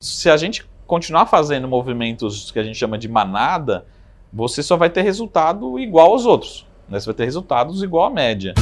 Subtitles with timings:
[0.00, 3.84] Se a gente continuar fazendo movimentos que a gente chama de manada,
[4.32, 6.64] você só vai ter resultado igual aos outros.
[6.88, 7.00] Né?
[7.00, 8.54] Você vai ter resultados igual à média.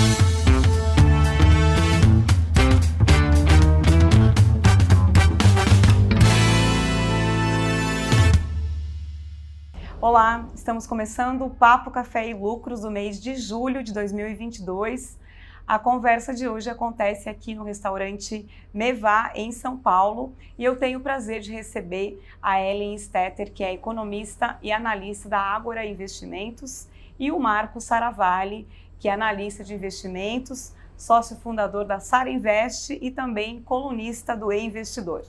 [10.01, 15.19] Olá, estamos começando o Papo Café e Lucros do mês de julho de 2022.
[15.67, 21.01] A conversa de hoje acontece aqui no restaurante Mevá, em São Paulo, e eu tenho
[21.01, 26.87] o prazer de receber a Ellen Stetter, que é economista e analista da Ágora Investimentos,
[27.19, 28.69] e o Marco Saravalli,
[29.01, 35.25] que é analista de investimentos, sócio fundador da Sara Invest e também colunista do E-Investidor.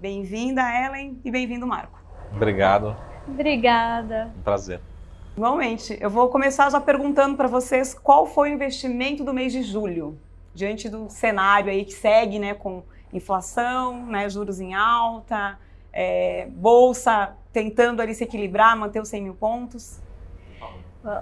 [0.00, 2.00] Bem-vinda, Ellen, e bem-vindo, Marco.
[2.32, 2.96] Obrigado.
[3.28, 4.32] Obrigada.
[4.38, 4.80] Um prazer.
[5.36, 5.98] Igualmente.
[6.00, 10.18] Eu vou começar já perguntando para vocês qual foi o investimento do mês de julho,
[10.54, 12.82] diante do cenário aí que segue, né, com
[13.12, 15.58] inflação, né, juros em alta,
[15.92, 20.00] é, bolsa tentando ali se equilibrar, manter os 100 mil pontos.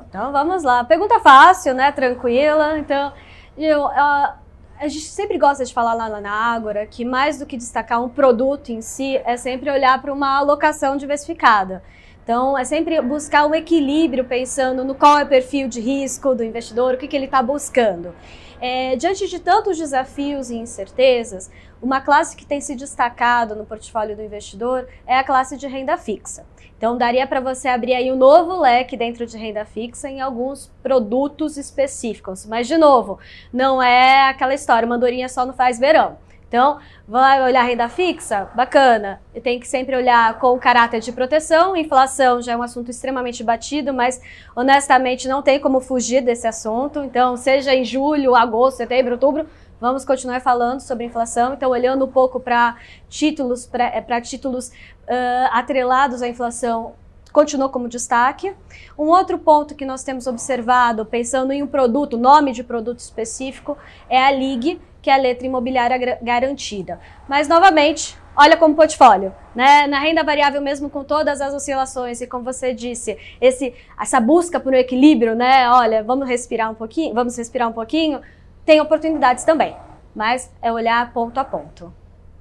[0.08, 0.84] Então vamos lá.
[0.84, 1.92] Pergunta fácil, né?
[1.92, 2.78] Tranquila.
[2.78, 3.12] Então,
[3.58, 4.38] eu, a,
[4.78, 8.08] a gente sempre gosta de falar lá na Ágora que mais do que destacar um
[8.08, 11.82] produto em si, é sempre olhar para uma alocação diversificada.
[12.24, 16.42] Então, é sempre buscar um equilíbrio pensando no qual é o perfil de risco do
[16.42, 18.14] investidor, o que, que ele está buscando.
[18.58, 21.50] É, diante de tantos desafios e incertezas,
[21.82, 25.98] uma classe que tem se destacado no portfólio do investidor é a classe de renda
[25.98, 26.46] fixa.
[26.78, 30.72] Então, daria para você abrir aí um novo leque dentro de renda fixa em alguns
[30.82, 32.46] produtos específicos.
[32.46, 33.18] Mas, de novo,
[33.52, 36.16] não é aquela história, mandorinha só não faz verão.
[36.54, 38.48] Então, vai olhar renda fixa?
[38.54, 39.20] Bacana.
[39.34, 41.76] E tem que sempre olhar com caráter de proteção.
[41.76, 44.20] Inflação já é um assunto extremamente batido, mas
[44.54, 47.02] honestamente não tem como fugir desse assunto.
[47.02, 49.48] Então, seja em julho, agosto, setembro, outubro,
[49.80, 51.54] vamos continuar falando sobre inflação.
[51.54, 52.76] Então, olhando um pouco para
[53.08, 56.92] títulos, para é, títulos uh, atrelados à inflação,
[57.32, 58.54] continuou como destaque.
[58.96, 63.76] Um outro ponto que nós temos observado, pensando em um produto, nome de produto específico,
[64.08, 66.98] é a LIG, que é a letra imobiliária garantida.
[67.28, 69.86] Mas, novamente, olha como portfólio, né?
[69.86, 74.58] Na renda variável, mesmo com todas as oscilações, e como você disse, esse, essa busca
[74.58, 75.68] por um equilíbrio, né?
[75.68, 78.22] Olha, vamos respirar um pouquinho, vamos respirar um pouquinho,
[78.64, 79.76] tem oportunidades também.
[80.16, 81.92] Mas é olhar ponto a ponto.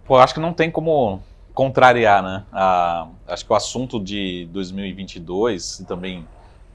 [0.05, 1.21] Pô, acho que não tem como
[1.53, 2.45] contrariar, né?
[2.49, 6.25] A, acho que o assunto de 2022 e também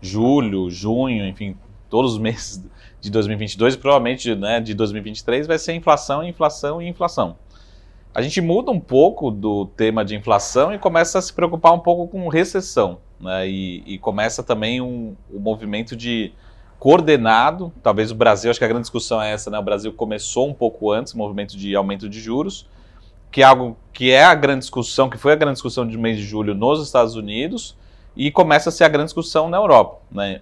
[0.02, 1.56] julho, junho, enfim,
[1.88, 2.62] todos os meses
[3.00, 7.36] de 2022 e provavelmente né, de 2023 vai ser inflação, inflação e inflação.
[8.14, 11.78] A gente muda um pouco do tema de inflação e começa a se preocupar um
[11.78, 12.98] pouco com recessão.
[13.20, 16.32] Né, e, e começa também um, um movimento de
[16.78, 19.58] coordenado, talvez o Brasil, acho que a grande discussão é essa, né?
[19.58, 22.68] O Brasil começou um pouco antes o movimento de aumento de juros,
[23.30, 26.16] que é algo que é a grande discussão, que foi a grande discussão de mês
[26.16, 27.76] de julho nos Estados Unidos,
[28.16, 30.00] e começa a ser a grande discussão na Europa.
[30.10, 30.40] Né?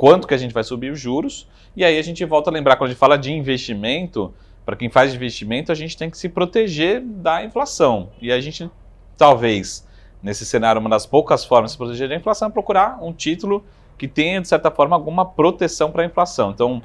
[0.00, 1.46] Quanto que a gente vai subir os juros.
[1.76, 4.32] E aí a gente volta a lembrar, quando a gente fala de investimento,
[4.64, 8.08] para quem faz investimento, a gente tem que se proteger da inflação.
[8.18, 8.70] E a gente,
[9.14, 9.86] talvez,
[10.22, 13.62] nesse cenário, uma das poucas formas de se proteger da inflação é procurar um título
[13.98, 16.50] que tenha, de certa forma, alguma proteção para a inflação.
[16.50, 16.80] Então,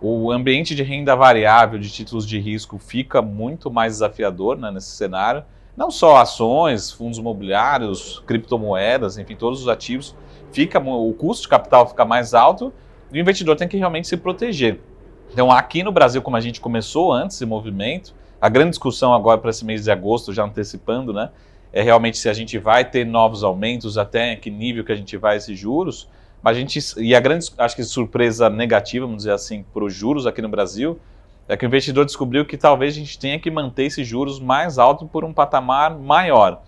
[0.00, 4.92] o ambiente de renda variável, de títulos de risco, fica muito mais desafiador né, nesse
[4.92, 5.42] cenário.
[5.76, 10.14] Não só ações, fundos imobiliários, criptomoedas, enfim, todos os ativos
[10.52, 12.72] fica o custo de capital fica mais alto
[13.12, 14.80] e o investidor tem que realmente se proteger.
[15.32, 19.38] Então, aqui no Brasil, como a gente começou antes esse movimento, a grande discussão agora
[19.38, 21.30] para esse mês de agosto, já antecipando, né,
[21.72, 25.16] é realmente se a gente vai ter novos aumentos, até que nível que a gente
[25.16, 26.08] vai esses juros.
[26.44, 30.26] A gente, e a grande, acho que surpresa negativa, vamos dizer assim, para os juros
[30.26, 30.98] aqui no Brasil,
[31.48, 34.78] é que o investidor descobriu que talvez a gente tenha que manter esses juros mais
[34.78, 36.62] altos por um patamar maior.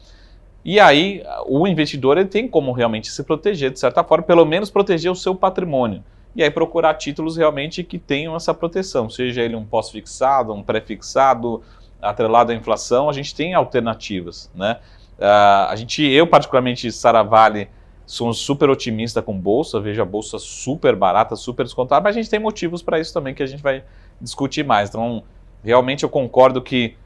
[0.64, 4.70] E aí, o investidor ele tem como realmente se proteger, de certa forma, pelo menos
[4.70, 6.02] proteger o seu patrimônio.
[6.34, 11.62] E aí procurar títulos realmente que tenham essa proteção, seja ele um pós-fixado, um pré-fixado,
[12.02, 14.78] atrelado à inflação, a gente tem alternativas, né?
[15.18, 17.68] Uh, a gente, eu particularmente, Saravale,
[18.04, 22.30] sou super otimista com bolsa, vejo a bolsa super barata, super descontada, mas a gente
[22.30, 23.84] tem motivos para isso também que a gente vai
[24.20, 24.88] discutir mais.
[24.88, 25.22] Então,
[25.62, 26.96] realmente eu concordo que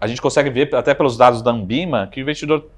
[0.00, 2.68] a gente consegue ver, até pelos dados da Ambima, que o investidor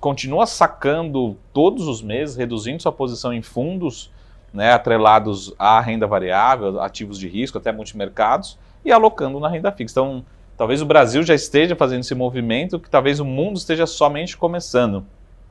[0.00, 4.10] continua sacando todos os meses, reduzindo sua posição em fundos
[4.52, 9.92] né, atrelados à renda variável, ativos de risco, até multimercados, e alocando na renda fixa.
[9.92, 10.24] Então,
[10.56, 15.04] talvez o Brasil já esteja fazendo esse movimento, que talvez o mundo esteja somente começando.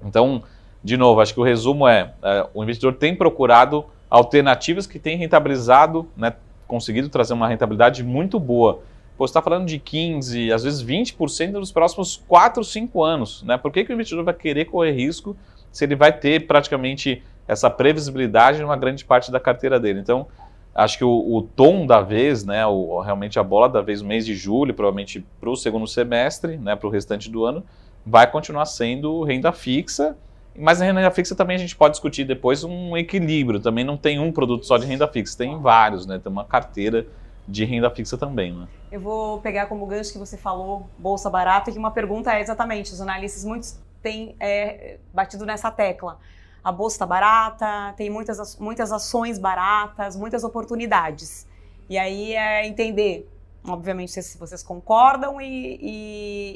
[0.04, 0.44] Então,
[0.84, 5.18] de novo, acho que o resumo é, é o investidor tem procurado alternativas que têm
[5.18, 6.34] rentabilizado, né,
[6.68, 8.82] conseguido trazer uma rentabilidade muito boa
[9.18, 13.44] pô, você está falando de 15, às vezes 20% nos próximos 4, 5 anos.
[13.44, 13.58] Né?
[13.58, 15.36] Por que, que o investidor vai querer correr risco
[15.72, 20.00] se ele vai ter praticamente essa previsibilidade numa grande parte da carteira dele?
[20.00, 20.28] Então,
[20.74, 24.08] acho que o, o tom da vez, né, o, realmente a bola da vez, no
[24.08, 27.64] mês de julho, provavelmente para o segundo semestre, né, para o restante do ano,
[28.06, 30.16] vai continuar sendo renda fixa.
[30.56, 33.60] Mas na renda fixa também a gente pode discutir depois um equilíbrio.
[33.60, 36.20] Também não tem um produto só de renda fixa, tem vários, né?
[36.20, 37.06] Tem uma carteira
[37.48, 38.68] de renda fixa também, né?
[38.92, 42.92] Eu vou pegar como gancho que você falou, bolsa barata, que uma pergunta é exatamente,
[42.92, 46.20] os analistas muitos têm é, batido nessa tecla.
[46.64, 51.48] A bolsa está barata, tem muitas, muitas ações baratas, muitas oportunidades.
[51.90, 53.30] E aí é entender,
[53.66, 55.80] obviamente, se vocês concordam e,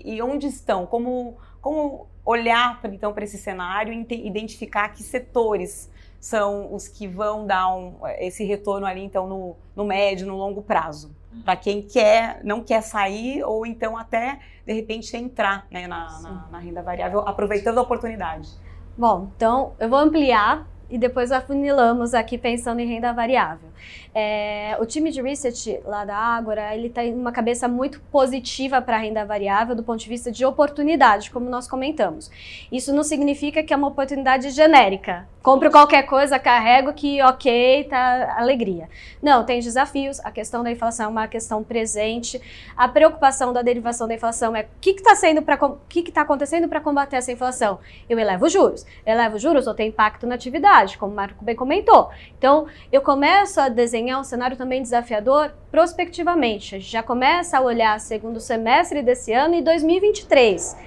[0.05, 5.89] e, e onde estão, como, como olhar então para esse cenário e identificar que setores
[6.21, 10.62] são os que vão dar um, esse retorno ali então no, no médio, no longo
[10.62, 11.13] prazo.
[11.44, 16.47] Para quem quer, não quer sair ou então até de repente entrar né, na, na,
[16.51, 18.50] na renda variável, aproveitando a oportunidade.
[18.95, 23.70] Bom, então eu vou ampliar e depois afunilamos aqui pensando em renda variável.
[24.13, 28.98] É, o time de research lá da Ágora, ele tem uma cabeça muito positiva para
[28.98, 32.30] a renda variável do ponto de vista de oportunidade, como nós comentamos.
[32.72, 35.28] Isso não significa que é uma oportunidade genérica.
[35.42, 38.88] Compro qualquer coisa, carrego que ok, tá alegria.
[39.19, 40.19] Não, tem desafios.
[40.19, 42.39] A questão da inflação é uma questão presente.
[42.78, 46.22] A preocupação da derivação da inflação é o que está sendo para o que está
[46.22, 47.80] acontecendo para combater essa inflação.
[48.07, 48.86] Eu elevo os juros.
[49.04, 52.12] Elevo os juros ou tem impacto na atividade, como o Marco bem comentou.
[52.38, 56.75] Então, eu começo a desenhar um cenário também desafiador prospectivamente.
[56.75, 60.77] A gente já começa a olhar segundo semestre desse ano e 2023.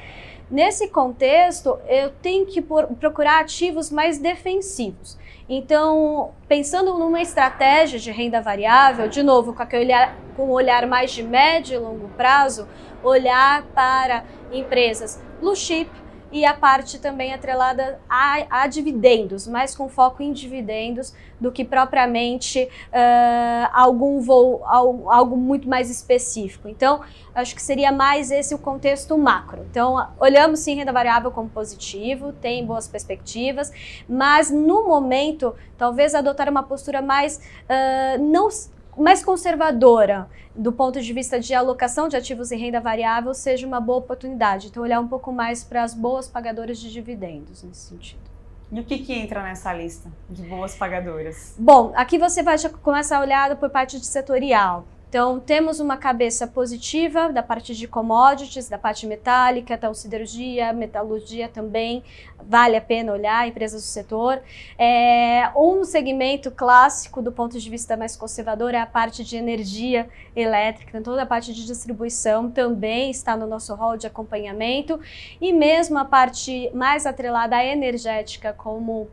[0.50, 5.18] Nesse contexto, eu tenho que procurar ativos mais defensivos.
[5.48, 10.86] Então, pensando numa estratégia de renda variável, de novo, com aquele olhar, com um olhar
[10.86, 12.68] mais de médio e longo prazo,
[13.02, 15.90] olhar para empresas blue chip,
[16.34, 21.64] e a parte também atrelada a, a dividendos, mais com foco em dividendos do que
[21.64, 26.68] propriamente uh, algum voo, algo muito mais específico.
[26.68, 27.02] Então,
[27.32, 29.64] acho que seria mais esse o contexto macro.
[29.70, 33.72] Então, olhamos sim renda variável como positivo, tem boas perspectivas,
[34.08, 38.48] mas no momento, talvez adotar uma postura mais uh, não
[38.96, 43.80] mais conservadora do ponto de vista de alocação de ativos em renda variável seja uma
[43.80, 44.68] boa oportunidade.
[44.68, 48.22] Então, olhar um pouco mais para as boas pagadoras de dividendos nesse sentido.
[48.70, 51.54] E o que, que entra nessa lista de boas pagadoras?
[51.58, 54.86] Bom, aqui você vai começar a olhar por parte de setorial.
[55.14, 61.48] Então, temos uma cabeça positiva da parte de commodities, da parte metálica, então siderurgia, metalurgia
[61.48, 62.02] também,
[62.42, 64.42] vale a pena olhar, empresas do setor.
[64.76, 70.08] É, um segmento clássico do ponto de vista mais conservador é a parte de energia
[70.34, 74.98] elétrica, então toda a parte de distribuição também está no nosso rol de acompanhamento,
[75.40, 79.08] e mesmo a parte mais atrelada à energética, como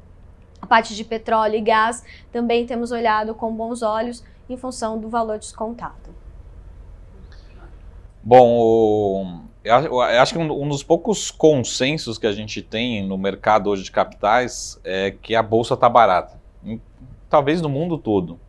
[0.60, 5.10] a parte de petróleo e gás, também temos olhado com bons olhos, em função do
[5.10, 6.10] valor descontado.
[8.24, 13.84] Bom, eu acho que um dos poucos consensos que a gente tem no mercado hoje
[13.84, 16.40] de capitais é que a bolsa está barata.
[17.30, 18.40] Talvez no mundo todo.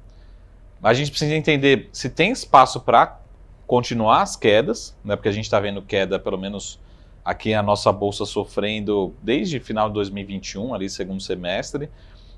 [0.82, 3.20] A gente precisa entender se tem espaço para
[3.66, 6.81] continuar as quedas, né, porque a gente está vendo queda, pelo menos
[7.25, 11.88] aqui a nossa bolsa sofrendo desde final de 2021, ali segundo semestre.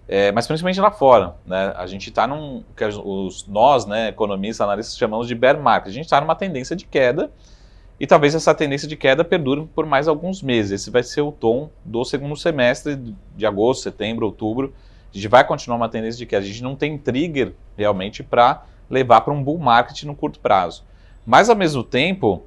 [0.07, 1.73] É, mas principalmente lá fora, né?
[1.77, 5.89] A gente está num que os nós, né, economistas, analistas chamamos de bear market.
[5.89, 7.31] A gente está numa tendência de queda
[7.99, 10.83] e talvez essa tendência de queda perdure por mais alguns meses.
[10.83, 12.97] Esse vai ser o tom do segundo semestre
[13.35, 14.75] de agosto, setembro, outubro.
[15.11, 16.45] A gente vai continuar uma tendência de queda.
[16.45, 20.85] A gente não tem trigger realmente para levar para um bull market no curto prazo.
[21.25, 22.43] Mas ao mesmo tempo,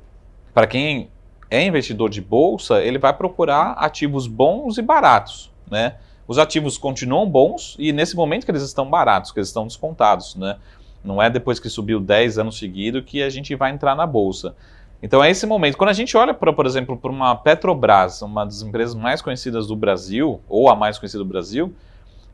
[0.53, 1.09] para quem
[1.49, 5.95] é investidor de bolsa, ele vai procurar ativos bons e baratos, né?
[6.27, 10.35] Os ativos continuam bons e nesse momento que eles estão baratos, que eles estão descontados,
[10.35, 10.57] né?
[11.03, 14.55] Não é depois que subiu 10 anos seguidos que a gente vai entrar na bolsa.
[15.01, 15.77] Então é esse momento.
[15.77, 19.67] Quando a gente olha, para, por exemplo, para uma Petrobras, uma das empresas mais conhecidas
[19.67, 21.73] do Brasil, ou a mais conhecida do Brasil,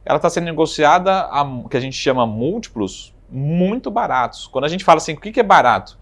[0.06, 4.48] ela está sendo negociada a que a gente chama múltiplos muito baratos.
[4.48, 5.98] Quando a gente fala assim, o que, que é barato?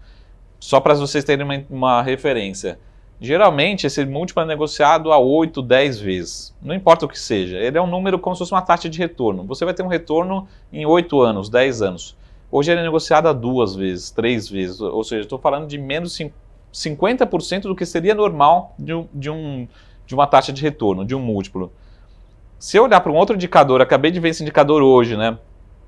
[0.60, 2.78] Só para vocês terem uma, uma referência.
[3.24, 6.52] Geralmente, esse múltiplo é negociado a 8, 10 vezes.
[6.60, 7.56] Não importa o que seja.
[7.56, 9.44] Ele é um número como se fosse uma taxa de retorno.
[9.44, 12.16] Você vai ter um retorno em 8 anos, 10 anos.
[12.50, 14.80] Hoje ele é negociado a duas vezes, três vezes.
[14.80, 16.18] Ou seja, estou falando de menos
[16.74, 19.68] 50% do que seria normal de, um, de, um,
[20.04, 21.72] de uma taxa de retorno, de um múltiplo.
[22.58, 25.38] Se eu olhar para um outro indicador, acabei de ver esse indicador hoje, né?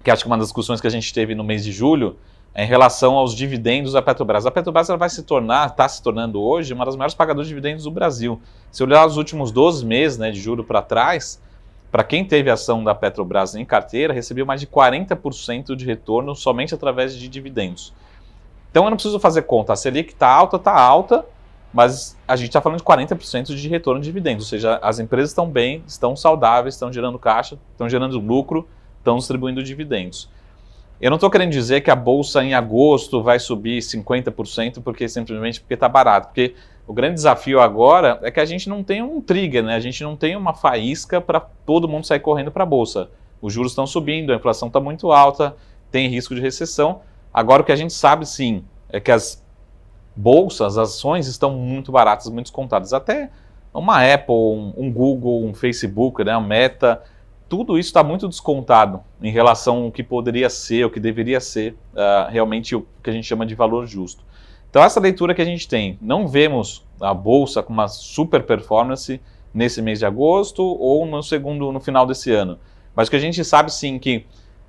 [0.05, 2.17] Que acho que é uma das discussões que a gente teve no mês de julho,
[2.57, 4.47] em relação aos dividendos da Petrobras.
[4.47, 7.55] A Petrobras ela vai se tornar, está se tornando hoje, uma das maiores pagadoras de
[7.55, 8.41] dividendos do Brasil.
[8.71, 11.41] Se olhar os últimos 12 meses né, de juro para trás,
[11.91, 16.75] para quem teve ação da Petrobras em carteira, recebeu mais de 40% de retorno somente
[16.75, 17.93] através de dividendos.
[18.71, 19.73] Então eu não preciso fazer conta.
[19.73, 21.25] A Selic está alta, está alta,
[21.73, 24.47] mas a gente está falando de 40% de retorno de dividendos.
[24.47, 28.69] Ou seja, as empresas estão bem, estão saudáveis, estão gerando caixa, estão gerando lucro,
[28.99, 30.29] estão distribuindo dividendos.
[31.01, 35.61] Eu não estou querendo dizer que a bolsa em agosto vai subir 50% porque simplesmente
[35.61, 36.55] porque está barato, porque
[36.87, 39.75] o grande desafio agora é que a gente não tem um trigger, né?
[39.75, 43.09] A gente não tem uma faísca para todo mundo sair correndo para a bolsa.
[43.41, 45.57] Os juros estão subindo, a inflação está muito alta,
[45.91, 47.01] tem risco de recessão.
[47.33, 49.43] Agora o que a gente sabe sim é que as
[50.15, 52.93] bolsas, as ações estão muito baratas, muito descontadas.
[52.93, 53.31] Até
[53.73, 57.03] uma Apple, um, um Google, um Facebook, né, uma Meta,
[57.49, 61.73] tudo isso está muito descontado em relação ao que poderia ser, o que deveria ser
[61.93, 64.25] uh, realmente o que a gente chama de valor justo.
[64.71, 69.21] Então, essa leitura que a gente tem, não vemos a bolsa com uma super performance
[69.53, 72.59] nesse mês de agosto ou no segundo, no final desse ano.
[72.95, 74.27] Mas o que a gente sabe sim que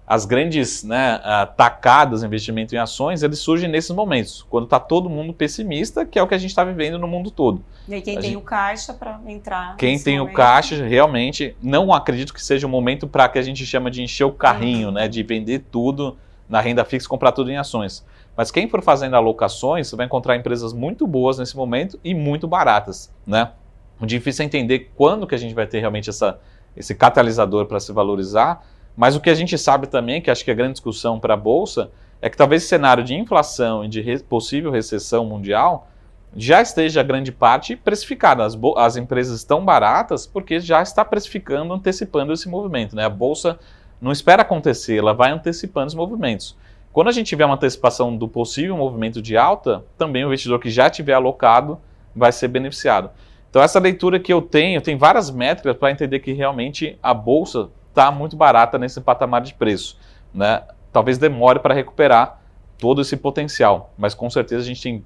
[0.07, 1.19] as grandes né,
[1.57, 6.21] tacadas investimento em ações, eles surgem nesses momentos, quando está todo mundo pessimista, que é
[6.21, 7.63] o que a gente está vivendo no mundo todo.
[7.87, 8.39] E aí quem a tem gente...
[8.39, 9.75] o caixa para entrar.
[9.77, 10.33] Quem tem momento.
[10.33, 13.89] o caixa, realmente, não acredito que seja o um momento para que a gente chama
[13.89, 14.93] de encher o carrinho, uhum.
[14.93, 16.15] né, de vender tudo
[16.47, 18.05] na renda fixa, comprar tudo em ações.
[18.37, 22.47] Mas quem for fazendo alocações, você vai encontrar empresas muito boas nesse momento e muito
[22.47, 23.51] baratas, né?
[23.99, 26.39] O difícil é entender quando que a gente vai ter realmente essa,
[26.75, 28.61] esse catalisador para se valorizar,
[28.95, 31.33] mas o que a gente sabe também, que acho que é a grande discussão para
[31.33, 35.89] a Bolsa, é que talvez esse cenário de inflação e de re possível recessão mundial
[36.35, 38.41] já esteja grande parte precificado.
[38.41, 42.95] As, as, empresas estão baratas porque já está precificando, antecipando esse movimento.
[42.95, 43.05] Né?
[43.05, 43.59] A Bolsa
[44.01, 46.57] não espera acontecer, ela vai antecipando os movimentos.
[46.91, 50.69] Quando a gente tiver uma antecipação do possível movimento de alta, também o investidor que
[50.69, 51.79] já tiver alocado
[52.15, 53.09] vai ser beneficiado.
[53.49, 57.69] Então, essa leitura que eu tenho, tem várias métricas para entender que realmente a Bolsa
[57.95, 59.97] está muito barata nesse patamar de preço.
[60.33, 60.61] Né?
[60.91, 62.41] Talvez demore para recuperar
[62.77, 65.05] todo esse potencial, mas com certeza a gente tem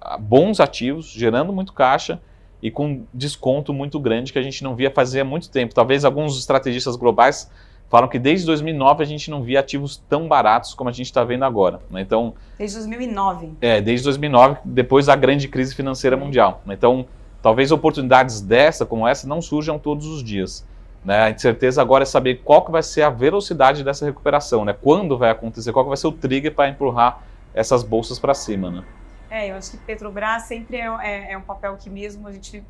[0.00, 2.18] ah, bons ativos, gerando muito caixa
[2.62, 5.74] e com desconto muito grande que a gente não via há muito tempo.
[5.74, 7.50] Talvez alguns estrategistas globais
[7.90, 11.24] falam que desde 2009 a gente não via ativos tão baratos como a gente está
[11.24, 11.80] vendo agora.
[11.90, 12.00] Né?
[12.00, 13.52] Então, desde 2009.
[13.60, 16.62] É, desde 2009, depois da grande crise financeira mundial.
[16.66, 17.04] Então,
[17.42, 20.64] talvez oportunidades dessa como essa não surjam todos os dias.
[21.04, 21.22] Né?
[21.22, 24.74] A incerteza agora é saber qual que vai ser a velocidade dessa recuperação, né?
[24.74, 27.22] Quando vai acontecer, qual que vai ser o trigger para empurrar
[27.54, 28.84] essas bolsas para cima, né?
[29.30, 32.62] É, eu acho que Petrobras sempre é, é, é, um papel que mesmo a gente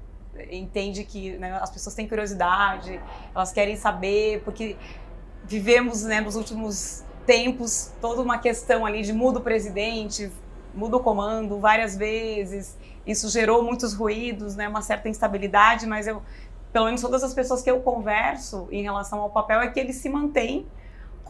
[0.51, 3.01] entende que né, as pessoas têm curiosidade,
[3.35, 4.77] elas querem saber, porque
[5.45, 10.31] vivemos né, nos últimos tempos toda uma questão ali de muda o presidente,
[10.75, 16.23] muda o comando várias vezes, isso gerou muitos ruídos, né, uma certa instabilidade, mas eu
[16.73, 19.93] pelo menos todas as pessoas que eu converso em relação ao papel, é que ele
[19.93, 20.67] se mantém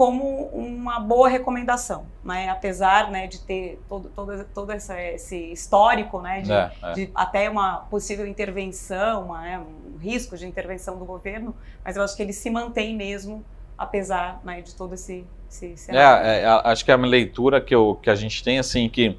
[0.00, 2.48] como uma boa recomendação, né?
[2.48, 6.92] apesar né, de ter todo, todo, todo esse, esse histórico né, de, é, é.
[6.92, 11.54] de, até uma possível intervenção, né, um risco de intervenção do governo,
[11.84, 13.44] mas eu acho que ele se mantém mesmo,
[13.76, 16.26] apesar né, de todo esse, esse cenário.
[16.26, 19.18] É, é, acho que a leitura que, eu, que a gente tem, assim, que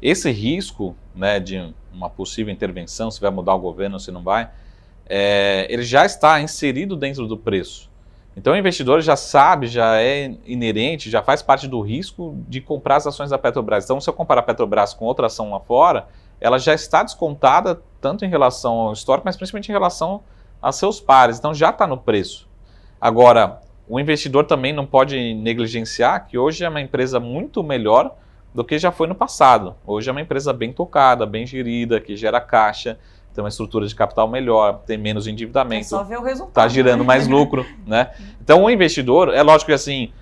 [0.00, 4.48] esse risco né, de uma possível intervenção, se vai mudar o governo, se não vai,
[5.12, 7.90] é, ele já está inserido dentro do preço.
[8.36, 12.96] Então o investidor já sabe, já é inerente, já faz parte do risco de comprar
[12.96, 13.84] as ações da Petrobras.
[13.84, 16.06] Então, se eu comparar a Petrobras com outra ação lá fora,
[16.40, 20.22] ela já está descontada tanto em relação ao histórico, mas principalmente em relação
[20.62, 21.38] a seus pares.
[21.38, 22.48] Então já está no preço.
[23.00, 28.14] Agora, o investidor também não pode negligenciar que hoje é uma empresa muito melhor
[28.54, 29.74] do que já foi no passado.
[29.84, 32.96] Hoje é uma empresa bem tocada, bem gerida, que gera caixa
[33.34, 35.82] tem uma estrutura de capital melhor, tem menos endividamento.
[35.82, 36.48] É só ver o resultado.
[36.48, 38.10] Está girando mais lucro, né?
[38.42, 40.12] Então, o investidor, é lógico que assim,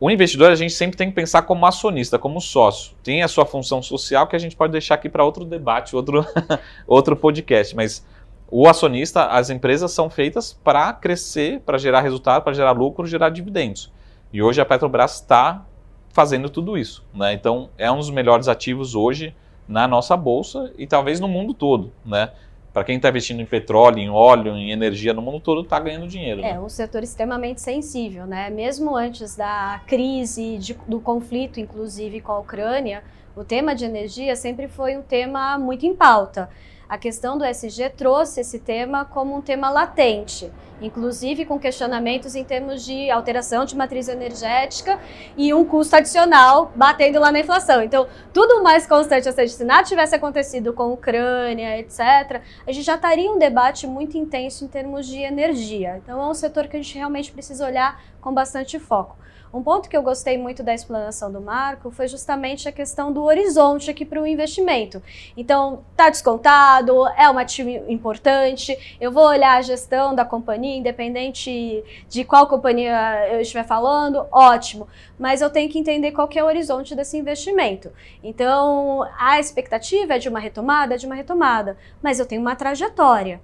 [0.00, 2.94] o investidor a gente sempre tem que pensar como acionista, como sócio.
[3.02, 6.24] Tem a sua função social que a gente pode deixar aqui para outro debate, outro,
[6.86, 8.04] outro podcast, mas
[8.50, 13.30] o acionista, as empresas são feitas para crescer, para gerar resultado, para gerar lucro, gerar
[13.30, 13.92] dividendos.
[14.32, 15.66] E hoje a Petrobras está
[16.12, 17.04] fazendo tudo isso.
[17.12, 17.32] Né?
[17.32, 19.34] Então, é um dos melhores ativos hoje
[19.68, 22.30] na nossa bolsa e talvez no mundo todo, né?
[22.72, 26.06] Para quem está investindo em petróleo, em óleo, em energia no mundo todo, está ganhando
[26.06, 26.40] dinheiro.
[26.40, 26.60] É né?
[26.60, 28.50] um setor extremamente sensível, né?
[28.50, 33.02] Mesmo antes da crise, de, do conflito, inclusive com a Ucrânia,
[33.36, 36.48] o tema de energia sempre foi um tema muito em pauta.
[36.88, 42.42] A questão do SG trouxe esse tema como um tema latente, inclusive com questionamentos em
[42.42, 44.98] termos de alteração de matriz energética
[45.36, 47.82] e um custo adicional batendo lá na inflação.
[47.82, 52.72] Então, tudo mais constante, ou seja, se nada tivesse acontecido com a Ucrânia, etc., a
[52.72, 56.00] gente já estaria um debate muito intenso em termos de energia.
[56.02, 59.16] Então, é um setor que a gente realmente precisa olhar com bastante foco.
[59.52, 63.22] Um ponto que eu gostei muito da explanação do Marco foi justamente a questão do
[63.22, 65.02] horizonte aqui para o investimento.
[65.36, 71.82] Então, está descontado, é um ativo importante, eu vou olhar a gestão da companhia, independente
[72.08, 74.86] de qual companhia eu estiver falando, ótimo.
[75.18, 77.90] Mas eu tenho que entender qual que é o horizonte desse investimento.
[78.22, 82.54] Então, a expectativa é de uma retomada, é de uma retomada, mas eu tenho uma
[82.54, 83.40] trajetória.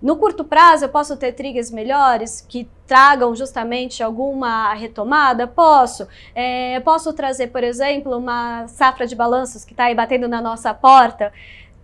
[0.00, 5.46] No curto prazo, eu posso ter triggers melhores que tragam justamente alguma retomada?
[5.46, 6.06] Posso.
[6.34, 10.72] É, posso trazer, por exemplo, uma safra de balanços que está aí batendo na nossa
[10.72, 11.32] porta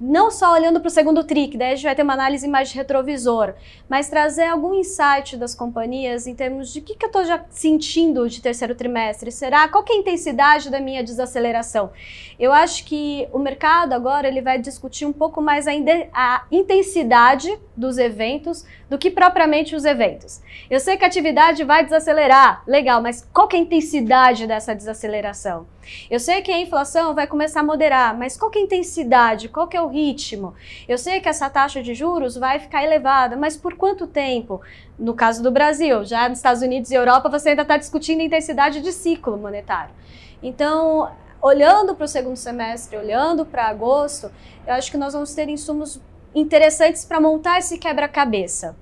[0.01, 2.49] não só olhando para o segundo TRI, que daí a gente vai ter uma análise
[2.49, 3.55] mais retrovisor,
[3.89, 7.45] mas trazer algum insight das companhias em termos de o que, que eu estou já
[7.51, 9.31] sentindo de terceiro trimestre.
[9.31, 9.69] Será?
[9.69, 11.93] Qual é a intensidade da minha desaceleração?
[12.39, 15.73] Eu acho que o mercado agora ele vai discutir um pouco mais a,
[16.13, 20.43] a intensidade dos eventos do que propriamente os eventos.
[20.71, 25.67] Eu sei que a atividade vai desacelerar, legal, mas qual é a intensidade dessa desaceleração?
[26.11, 29.49] Eu sei que a inflação vai começar a moderar, mas qual é a intensidade?
[29.49, 30.55] Qual é o ritmo?
[30.89, 34.61] Eu sei que essa taxa de juros vai ficar elevada, mas por quanto tempo?
[34.99, 38.25] No caso do Brasil, já nos Estados Unidos e Europa, você ainda está discutindo a
[38.25, 39.95] intensidade de ciclo monetário.
[40.43, 41.11] Então,
[41.41, 44.31] olhando para o segundo semestre, olhando para agosto,
[44.67, 46.01] eu acho que nós vamos ter insumos
[46.35, 48.77] interessantes para montar esse quebra-cabeça.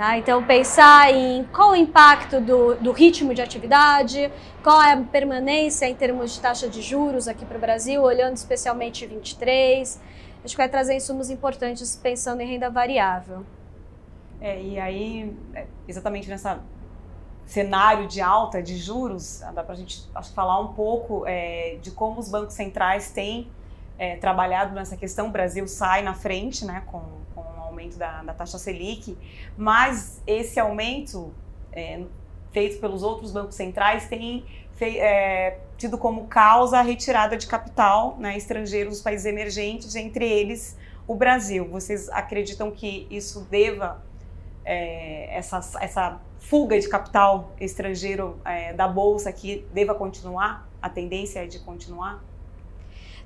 [0.00, 0.16] Tá?
[0.16, 4.32] Então, pensar em qual o impacto do, do, ritmo de atividade,
[4.62, 8.34] qual é a permanência em termos de taxa de juros aqui para o Brasil, olhando
[8.34, 10.00] especialmente 23.
[10.44, 13.44] Acho que vai trazer insumos importantes pensando em renda variável.
[14.40, 16.60] É, e aí, é, exatamente nessa
[17.50, 22.20] cenário de alta de juros, dá para a gente falar um pouco é, de como
[22.20, 23.50] os bancos centrais têm
[23.98, 25.26] é, trabalhado nessa questão.
[25.26, 27.02] O Brasil sai na frente né, com,
[27.34, 29.18] com o aumento da, da taxa Selic,
[29.56, 31.34] mas esse aumento
[31.72, 32.04] é,
[32.52, 34.44] feito pelos outros bancos centrais tem
[34.80, 40.26] fei, é, tido como causa a retirada de capital né, estrangeiro dos países emergentes, entre
[40.26, 40.74] eles
[41.06, 41.68] o Brasil.
[41.68, 44.02] Vocês acreditam que isso deva,
[44.64, 50.66] é, essa, essa fuga de capital estrangeiro é, da Bolsa aqui, deva continuar?
[50.80, 52.24] A tendência é de continuar?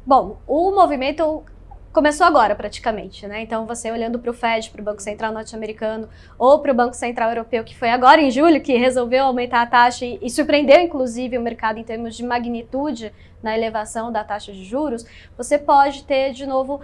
[0.04, 1.44] Bom, o movimento
[1.94, 3.42] começou agora praticamente, né?
[3.42, 6.94] Então você olhando para o Fed, para o Banco Central norte-americano ou para o Banco
[6.94, 10.80] Central europeu, que foi agora em julho que resolveu aumentar a taxa e, e, surpreendeu
[10.80, 16.02] inclusive o mercado em termos de magnitude na elevação da taxa de juros, você pode
[16.04, 16.80] ter de novo uh,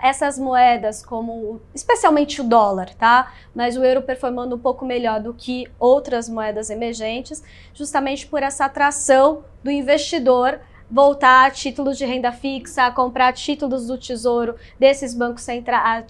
[0.00, 3.34] essas moedas como especialmente o dólar, tá?
[3.54, 7.42] Mas o euro performando um pouco melhor do que outras moedas emergentes,
[7.74, 13.86] justamente por essa atração do investidor voltar a títulos de renda fixa, a comprar títulos
[13.86, 16.04] do Tesouro desses bancos centrais,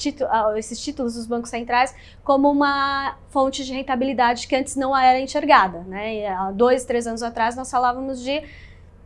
[0.57, 5.81] esses títulos dos bancos centrais, como uma fonte de rentabilidade que antes não era enxergada.
[5.81, 6.27] Né?
[6.27, 8.43] há dois, três anos atrás, nós falávamos de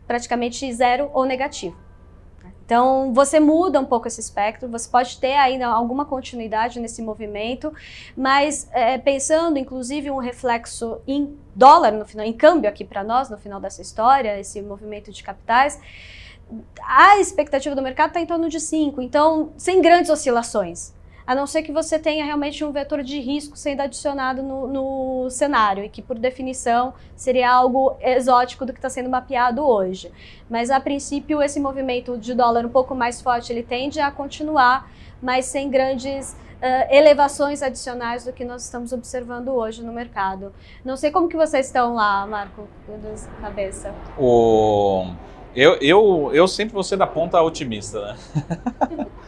[0.07, 1.88] praticamente zero ou negativo.
[2.69, 7.73] Então, você muda um pouco esse espectro, você pode ter ainda alguma continuidade nesse movimento,
[8.15, 13.31] mas é, pensando, inclusive, um reflexo em dólar, no final, em câmbio aqui para nós,
[13.31, 15.81] no final dessa história, esse movimento de capitais,
[16.83, 20.93] a expectativa do mercado está em torno de 5, então, sem grandes oscilações
[21.29, 25.31] a não ser que você tenha realmente um vetor de risco sendo adicionado no, no
[25.31, 30.11] cenário, e que, por definição, seria algo exótico do que está sendo mapeado hoje.
[30.49, 34.91] Mas, a princípio, esse movimento de dólar um pouco mais forte, ele tende a continuar,
[35.21, 40.53] mas sem grandes Uh, elevações adicionais do que nós estamos observando hoje no mercado.
[40.85, 42.67] Não sei como que vocês estão lá, Marco,
[43.41, 43.95] cabeça.
[44.19, 45.07] O...
[45.55, 49.07] Eu, eu, eu sempre vou ser da ponta otimista, né?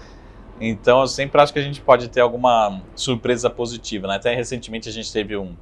[0.60, 4.16] Então, eu sempre acho que a gente pode ter alguma surpresa positiva, né?
[4.16, 5.56] Até recentemente a gente teve um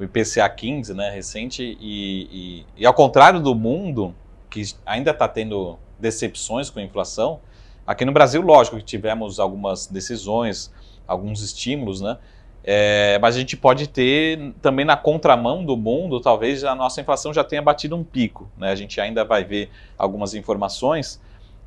[0.00, 4.14] o IPCA 15, né, recente, e, e, e ao contrário do mundo,
[4.48, 7.38] que ainda está tendo decepções com a inflação,
[7.86, 10.72] aqui no Brasil, lógico que tivemos algumas decisões,
[11.06, 12.16] alguns estímulos, né?
[12.62, 17.32] É, mas a gente pode ter também na contramão do mundo, talvez a nossa inflação
[17.32, 18.50] já tenha batido um pico.
[18.56, 18.70] Né?
[18.70, 21.20] A gente ainda vai ver algumas informações,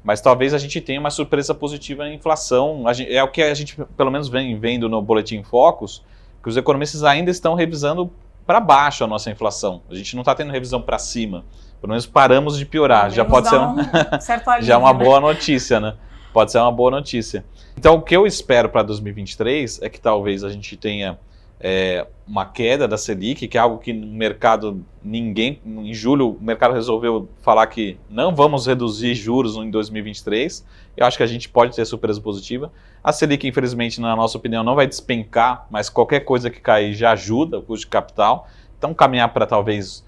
[0.04, 2.84] mas talvez a gente tenha uma surpresa positiva na inflação.
[2.94, 6.04] Gente, é o que a gente, pelo menos, vem vendo no Boletim Focus,
[6.42, 8.12] que os economistas ainda estão revisando
[8.46, 9.82] para baixo a nossa inflação.
[9.90, 11.46] A gente não está tendo revisão para cima.
[11.80, 13.10] Pelo menos paramos de piorar.
[13.12, 13.78] Já pode ser um, um
[14.62, 15.04] já uma né?
[15.04, 15.96] boa notícia, né?
[16.34, 17.46] pode ser uma boa notícia.
[17.78, 21.18] Então, o que eu espero para 2023 é que talvez a gente tenha
[21.60, 26.42] é, uma queda da Selic, que é algo que no mercado ninguém, em julho o
[26.42, 30.66] mercado resolveu falar que não vamos reduzir juros em 2023.
[30.96, 32.72] Eu acho que a gente pode ter surpresa positiva.
[33.04, 37.12] A Selic, infelizmente, na nossa opinião, não vai despencar, mas qualquer coisa que cair já
[37.12, 38.48] ajuda o custo de capital.
[38.78, 40.06] Então, caminhar para talvez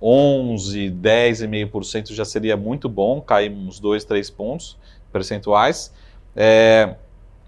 [0.00, 4.76] 11, 10,5% já seria muito bom, cair uns 2, 3 pontos
[5.12, 5.94] percentuais.
[6.34, 6.96] É,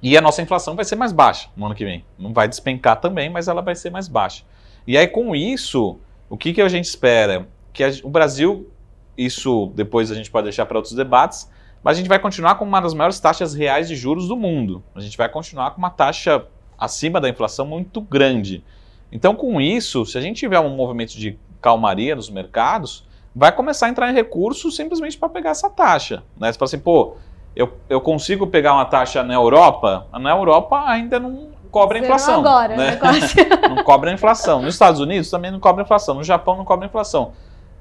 [0.05, 2.05] e a nossa inflação vai ser mais baixa no ano que vem.
[2.19, 4.45] Não vai despencar também, mas ela vai ser mais baixa.
[4.87, 7.49] E aí, com isso, o que, que a gente espera?
[7.73, 8.71] Que a, o Brasil,
[9.17, 11.51] isso depois a gente pode deixar para outros debates,
[11.83, 14.85] mas a gente vai continuar com uma das maiores taxas reais de juros do mundo.
[14.95, 16.45] A gente vai continuar com uma taxa
[16.79, 18.63] acima da inflação muito grande.
[19.11, 23.87] Então, com isso, se a gente tiver um movimento de calmaria nos mercados, vai começar
[23.87, 26.23] a entrar em recursos simplesmente para pegar essa taxa.
[26.39, 26.53] Né?
[26.53, 27.17] Você fala assim, pô,
[27.55, 32.41] eu, eu consigo pegar uma taxa na Europa, na Europa ainda não cobra a inflação.
[32.41, 32.99] Agora, né?
[33.69, 34.63] não cobra a inflação.
[34.63, 36.15] Nos Estados Unidos também não cobra a inflação.
[36.15, 37.33] No Japão não cobra a inflação.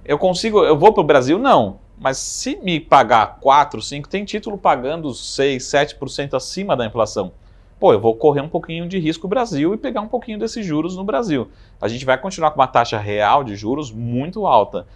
[0.04, 1.38] Eu consigo, eu vou para o Brasil?
[1.38, 1.80] Não.
[1.98, 7.32] Mas se me pagar 4, 5, tem título pagando 6, 7% acima da inflação.
[7.80, 10.66] Pô, eu vou correr um pouquinho de risco no Brasil e pegar um pouquinho desses
[10.66, 11.50] juros no Brasil.
[11.80, 14.88] A gente vai continuar com uma taxa real de juros muito alta.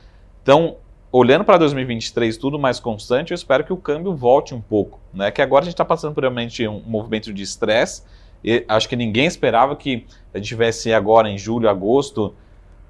[0.41, 0.77] Então,
[1.17, 5.31] olhando para 2023 tudo mais constante, eu espero que o câmbio volte um pouco, né?
[5.31, 8.03] Que agora a gente está passando por realmente um movimento de estresse.
[8.43, 12.35] E acho que ninguém esperava que a gente tivesse agora em julho, agosto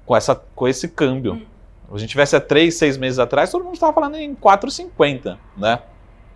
[0.04, 1.34] com essa com esse câmbio.
[1.34, 1.46] Hum.
[1.90, 5.80] A gente tivesse há três, seis meses atrás, todo mundo estava falando em 4,50, né?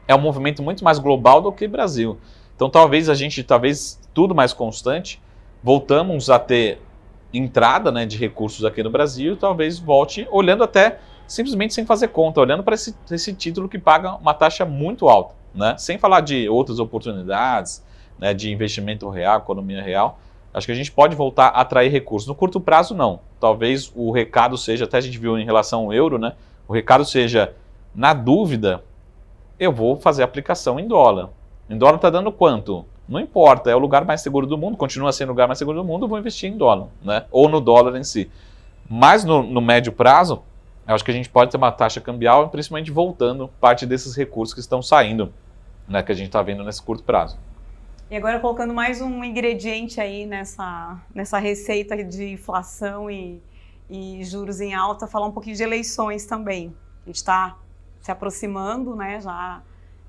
[0.09, 2.19] É um movimento muito mais global do que Brasil.
[2.57, 5.21] Então talvez a gente, talvez tudo mais constante,
[5.63, 6.81] voltamos a ter
[7.35, 10.99] entrada né, de recursos aqui no Brasil, talvez volte olhando até
[11.33, 15.35] simplesmente sem fazer conta, olhando para esse, esse título que paga uma taxa muito alta,
[15.55, 15.75] né?
[15.79, 17.83] sem falar de outras oportunidades,
[18.19, 20.19] né, de investimento real, economia real.
[20.53, 22.29] Acho que a gente pode voltar a atrair recursos.
[22.29, 23.21] No curto prazo, não.
[23.41, 26.35] Talvez o recado seja, até a gente viu em relação ao euro, né?
[26.69, 27.55] O recado seja,
[27.95, 28.85] na dúvida,
[29.59, 31.31] eu vou fazer aplicação em dólar.
[31.71, 32.85] Em dólar está dando quanto?
[33.09, 35.79] Não importa, é o lugar mais seguro do mundo, continua sendo o lugar mais seguro
[35.79, 37.25] do mundo, eu vou investir em dólar, né?
[37.31, 38.31] Ou no dólar em si.
[38.89, 40.43] Mas no, no médio prazo,
[40.87, 44.53] eu acho que a gente pode ter uma taxa cambial, principalmente voltando parte desses recursos
[44.53, 45.33] que estão saindo,
[45.89, 47.39] né, que a gente está vendo nesse curto prazo.
[48.11, 53.41] E agora colocando mais um ingrediente aí nessa, nessa receita de inflação e,
[53.89, 56.75] e juros em alta, falar um pouquinho de eleições também.
[57.05, 57.57] A gente está
[58.03, 59.19] se aproximando, né?
[59.21, 59.63] Já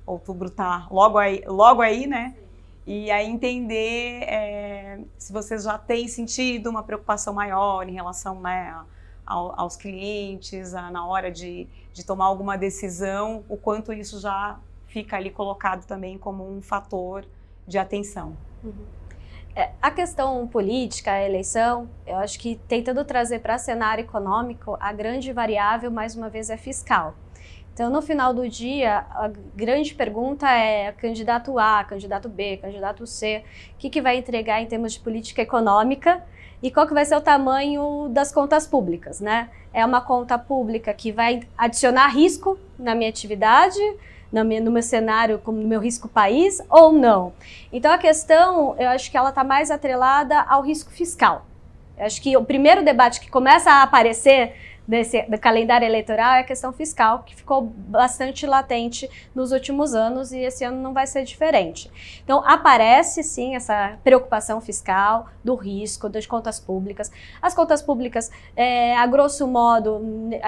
[0.06, 2.36] outubro está logo aí, logo aí, né?
[2.86, 8.76] E aí entender é, se vocês já têm sentido uma preocupação maior em relação né,
[9.26, 14.60] ao, aos clientes, a, na hora de, de tomar alguma decisão, o quanto isso já
[14.88, 17.26] fica ali colocado também como um fator
[17.68, 18.38] de atenção.
[18.64, 18.86] Uhum.
[19.56, 24.92] É, a questão política, a eleição, eu acho que tentando trazer para cenário econômico, a
[24.92, 27.14] grande variável, mais uma vez, é fiscal.
[27.74, 33.44] Então, no final do dia, a grande pergunta é candidato A, candidato B, candidato C,
[33.74, 36.24] o que, que vai entregar em termos de política econômica
[36.64, 39.50] e qual que vai ser o tamanho das contas públicas, né?
[39.74, 43.78] É uma conta pública que vai adicionar risco na minha atividade,
[44.32, 47.34] no meu, no meu cenário, como no meu risco país, ou não?
[47.72, 51.46] Então a questão, eu acho que ela está mais atrelada ao risco fiscal.
[51.98, 54.56] Eu acho que o primeiro debate que começa a aparecer
[54.88, 60.32] desse, do calendário eleitoral é a questão fiscal, que ficou bastante latente nos últimos anos
[60.32, 61.92] e esse ano não vai ser diferente.
[62.24, 67.12] Então, aparece sim essa preocupação fiscal, do risco, das contas públicas.
[67.42, 70.00] As contas públicas, é, a grosso modo,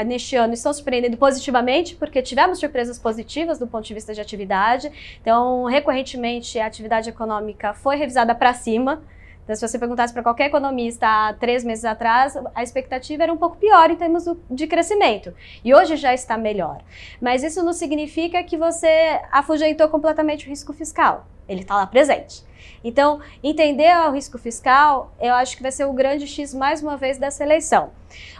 [0.05, 4.91] neste ano, estão surpreendendo positivamente, porque tivemos surpresas positivas do ponto de vista de atividade.
[5.21, 9.01] Então, recorrentemente, a atividade econômica foi revisada para cima.
[9.45, 13.37] Então, se você perguntasse para qualquer economista há três meses atrás, a expectativa era um
[13.37, 15.31] pouco pior em termos de crescimento.
[15.63, 16.81] E hoje já está melhor.
[17.21, 21.27] Mas isso não significa que você afugentou completamente o risco fiscal.
[21.47, 22.43] Ele está lá presente.
[22.83, 26.97] Então, entender o risco fiscal, eu acho que vai ser o grande X mais uma
[26.97, 27.91] vez dessa eleição.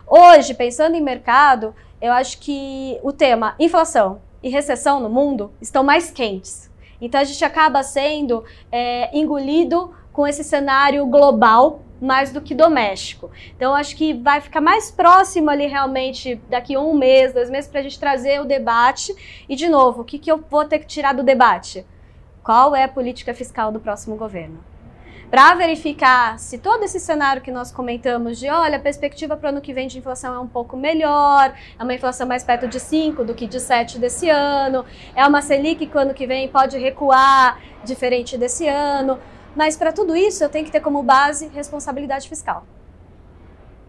[0.08, 5.84] Hoje, pensando em mercado, eu acho que o tema inflação e recessão no mundo estão
[5.84, 6.72] mais quentes.
[7.00, 13.30] Então, a gente acaba sendo é, engolido com esse cenário global mais do que doméstico.
[13.56, 17.82] Então, acho que vai ficar mais próximo ali realmente daqui um mês, dois meses, para
[17.82, 19.14] a gente trazer o debate.
[19.50, 21.86] E, de novo, o que, que eu vou ter que tirar do debate?
[22.42, 24.64] Qual é a política fiscal do próximo governo?
[25.30, 29.50] para verificar se todo esse cenário que nós comentamos de, olha, a perspectiva para o
[29.50, 32.80] ano que vem de inflação é um pouco melhor, é uma inflação mais perto de
[32.80, 36.48] 5 do que de 7 desse ano, é uma Selic que o ano que vem
[36.48, 39.20] pode recuar diferente desse ano,
[39.56, 42.66] mas para tudo isso eu tenho que ter como base responsabilidade fiscal.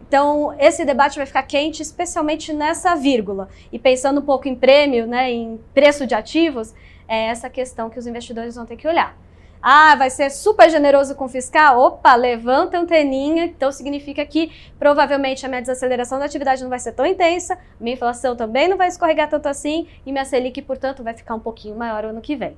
[0.08, 3.48] Então, esse debate vai ficar quente, especialmente nessa vírgula.
[3.72, 6.72] E pensando um pouco em prêmio, né, em preço de ativos,
[7.08, 9.16] é essa questão que os investidores vão ter que olhar.
[9.60, 11.80] Ah, vai ser super generoso com o fiscal?
[11.80, 13.46] Opa, levanta a anteninha.
[13.46, 17.94] Então significa que provavelmente a minha desaceleração da atividade não vai ser tão intensa, minha
[17.94, 21.74] inflação também não vai escorregar tanto assim e minha Selic, portanto, vai ficar um pouquinho
[21.74, 22.56] maior ano que vem.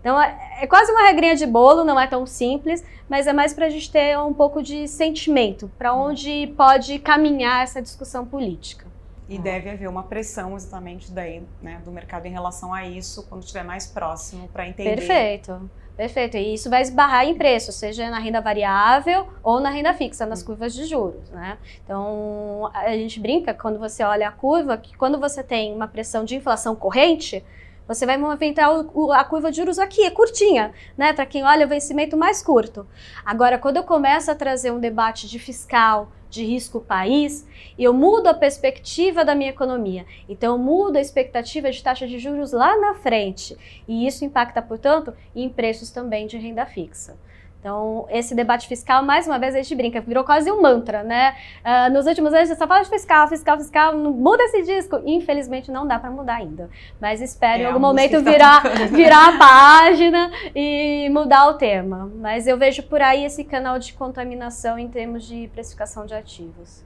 [0.00, 3.52] Então é, é quase uma regrinha de bolo, não é tão simples, mas é mais
[3.52, 8.86] para a gente ter um pouco de sentimento, para onde pode caminhar essa discussão política.
[9.28, 13.42] E deve haver uma pressão exatamente daí, né, do mercado em relação a isso, quando
[13.42, 14.96] estiver mais próximo, para entender.
[14.96, 15.70] Perfeito.
[15.96, 16.36] Perfeito.
[16.36, 20.42] E isso vai esbarrar em preço, seja na renda variável ou na renda fixa, nas
[20.42, 21.58] curvas de juros, né?
[21.84, 26.24] Então, a gente brinca quando você olha a curva que quando você tem uma pressão
[26.24, 27.44] de inflação corrente,
[27.94, 31.12] você vai movimentar o, a curva de juros aqui, é curtinha, né?
[31.12, 32.86] Para quem olha o vencimento mais curto.
[33.24, 37.44] Agora, quando eu começo a trazer um debate de fiscal, de risco país,
[37.76, 40.06] eu mudo a perspectiva da minha economia.
[40.28, 43.58] Então, eu mudo a expectativa de taxa de juros lá na frente.
[43.88, 47.18] E isso impacta, portanto, em preços também de renda fixa.
[47.60, 51.36] Então, esse debate fiscal, mais uma vez, a gente brinca, virou quase um mantra, né?
[51.62, 54.98] Uh, nos últimos anos, você só fala de fiscal, fiscal, fiscal, muda esse disco.
[55.04, 56.70] Infelizmente, não dá para mudar ainda.
[56.98, 62.10] Mas espero é, em algum momento tá virar, virar a página e mudar o tema.
[62.16, 66.82] Mas eu vejo por aí esse canal de contaminação em termos de precificação de ativos.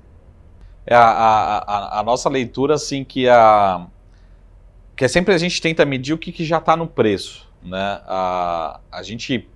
[0.84, 3.86] É a, a, a, nossa leitura, assim, que a
[4.96, 8.00] que é sempre a gente tenta medir o que, que já está no preço, né?
[8.06, 9.48] A, a gente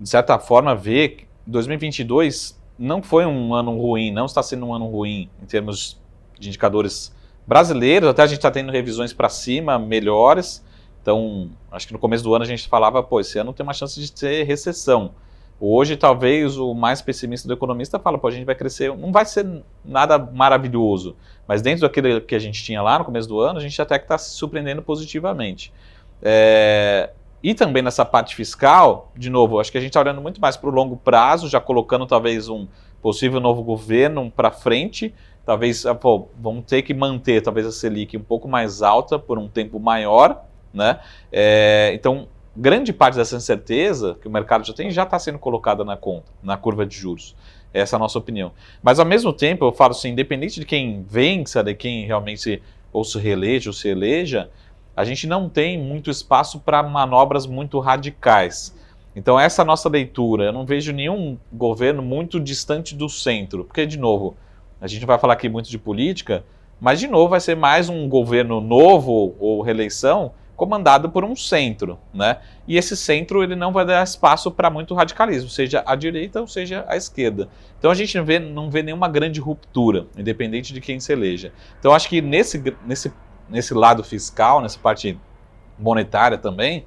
[0.00, 4.74] de certa forma, ver que 2022 não foi um ano ruim, não está sendo um
[4.74, 6.00] ano ruim em termos
[6.38, 7.12] de indicadores
[7.46, 10.64] brasileiros, até a gente está tendo revisões para cima melhores.
[11.02, 13.72] Então, acho que no começo do ano a gente falava, pô, esse ano tem uma
[13.72, 15.12] chance de ter recessão.
[15.60, 19.24] Hoje, talvez o mais pessimista do economista fala, pô, a gente vai crescer, não vai
[19.24, 21.16] ser nada maravilhoso,
[21.48, 23.98] mas dentro daquilo que a gente tinha lá no começo do ano, a gente até
[23.98, 25.72] que está se surpreendendo positivamente.
[26.22, 27.10] É,
[27.42, 30.56] e também nessa parte fiscal, de novo, acho que a gente está olhando muito mais
[30.56, 32.66] para o longo prazo, já colocando talvez um
[33.00, 35.14] possível novo governo para frente.
[35.46, 39.38] Talvez ah, pô, vamos ter que manter talvez a Selic um pouco mais alta por
[39.38, 40.44] um tempo maior.
[40.74, 40.98] Né?
[41.32, 45.84] É, então, grande parte dessa incerteza que o mercado já tem já está sendo colocada
[45.84, 47.36] na conta, na curva de juros.
[47.72, 48.52] Essa é a nossa opinião.
[48.82, 52.60] Mas ao mesmo tempo, eu falo assim, independente de quem vença, de quem realmente
[52.92, 54.50] ou se reeleja ou se eleja,
[54.98, 58.76] a gente não tem muito espaço para manobras muito radicais.
[59.14, 60.46] Então, essa nossa leitura.
[60.46, 64.36] Eu não vejo nenhum governo muito distante do centro, porque, de novo,
[64.80, 66.44] a gente vai falar aqui muito de política,
[66.80, 71.96] mas, de novo, vai ser mais um governo novo ou reeleição comandado por um centro,
[72.12, 72.38] né?
[72.66, 76.48] E esse centro ele não vai dar espaço para muito radicalismo, seja a direita ou
[76.48, 77.48] seja a esquerda.
[77.78, 81.52] Então a gente não vê, não vê nenhuma grande ruptura, independente de quem se eleja.
[81.78, 83.12] Então acho que nesse, nesse
[83.48, 85.18] nesse lado fiscal, nessa parte
[85.78, 86.84] monetária também,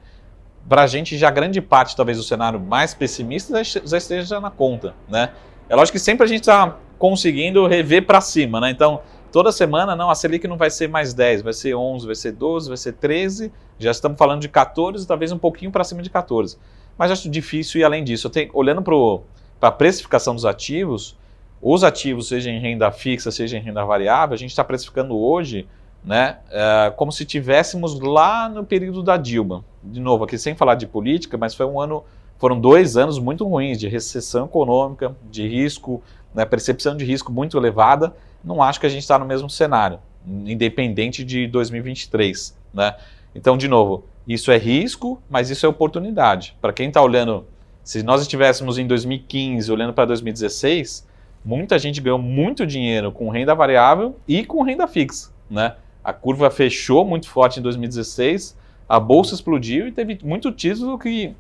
[0.68, 4.94] para a gente já grande parte, talvez, do cenário mais pessimista já esteja na conta,
[5.08, 5.32] né?
[5.68, 8.70] É lógico que sempre a gente está conseguindo rever para cima, né?
[8.70, 12.16] Então, toda semana, não, a Selic não vai ser mais 10, vai ser 11, vai
[12.16, 16.02] ser 12, vai ser 13, já estamos falando de 14, talvez um pouquinho para cima
[16.02, 16.58] de 14.
[16.98, 18.30] Mas acho difícil ir além disso.
[18.30, 21.18] Tenho, olhando para a precificação dos ativos,
[21.62, 25.68] os ativos, seja em renda fixa, seja em renda variável, a gente está precificando hoje
[26.04, 26.38] né?
[26.50, 29.64] É, como se tivéssemos lá no período da Dilma.
[29.84, 32.04] De novo, aqui sem falar de política, mas foi um ano,
[32.38, 36.02] foram dois anos muito ruins de recessão econômica, de risco,
[36.34, 38.14] né, percepção de risco muito elevada.
[38.44, 40.00] Não acho que a gente está no mesmo cenário,
[40.46, 42.96] independente de 2023, né?
[43.34, 46.56] Então, de novo, isso é risco, mas isso é oportunidade.
[46.60, 47.46] Para quem está olhando,
[47.84, 51.08] se nós estivéssemos em 2015 olhando para 2016,
[51.44, 55.76] muita gente ganhou muito dinheiro com renda variável e com renda fixa, né?
[56.04, 58.58] A curva fechou muito forte em 2016,
[58.90, 61.36] a bolsa explodiu e teve muito título que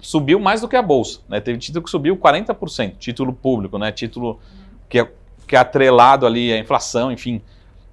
[0.00, 1.20] subiu mais do que a bolsa.
[1.28, 1.40] Né?
[1.40, 3.92] Teve título que subiu 40%, título público, né?
[3.92, 4.40] título
[4.88, 5.10] que é,
[5.46, 7.42] que é atrelado ali à inflação, enfim.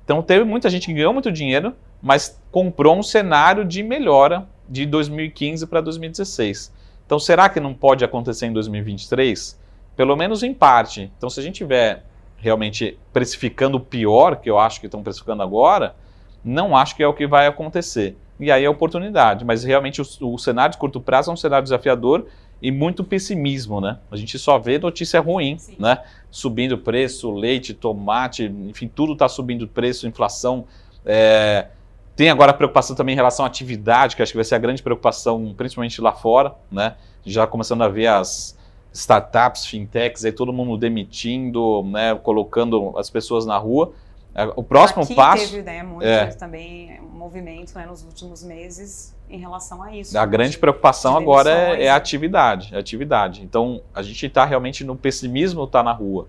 [0.03, 4.85] Então teve muita gente que ganhou muito dinheiro, mas comprou um cenário de melhora de
[4.85, 6.73] 2015 para 2016.
[7.05, 9.59] Então será que não pode acontecer em 2023?
[9.95, 11.11] Pelo menos em parte.
[11.17, 12.05] Então se a gente tiver
[12.37, 15.95] realmente precificando o pior, que eu acho que estão precificando agora,
[16.43, 18.17] não acho que é o que vai acontecer.
[18.39, 21.63] E aí é oportunidade, mas realmente o, o cenário de curto prazo é um cenário
[21.63, 22.25] desafiador
[22.61, 23.99] e muito pessimismo, né?
[24.09, 25.75] A gente só vê notícia ruim, Sim.
[25.77, 25.99] né?
[26.31, 30.65] Subindo preço, leite, tomate, enfim, tudo está subindo preço, inflação.
[31.05, 31.67] É...
[32.15, 34.59] Tem agora a preocupação também em relação à atividade, que acho que vai ser a
[34.59, 36.95] grande preocupação, principalmente lá fora, né?
[37.25, 38.57] Já começando a ver as
[38.93, 42.15] startups, fintechs, aí todo mundo demitindo, né?
[42.15, 43.91] Colocando as pessoas na rua.
[44.35, 45.51] É, o próximo Aqui passo.
[45.51, 50.17] Teve, né, muito é, também um movimento né, nos últimos meses em relação a isso.
[50.17, 53.43] A grande preocupação agora é, é, a atividade, a atividade.
[53.43, 56.27] Então a gente está realmente no pessimismo, está na rua.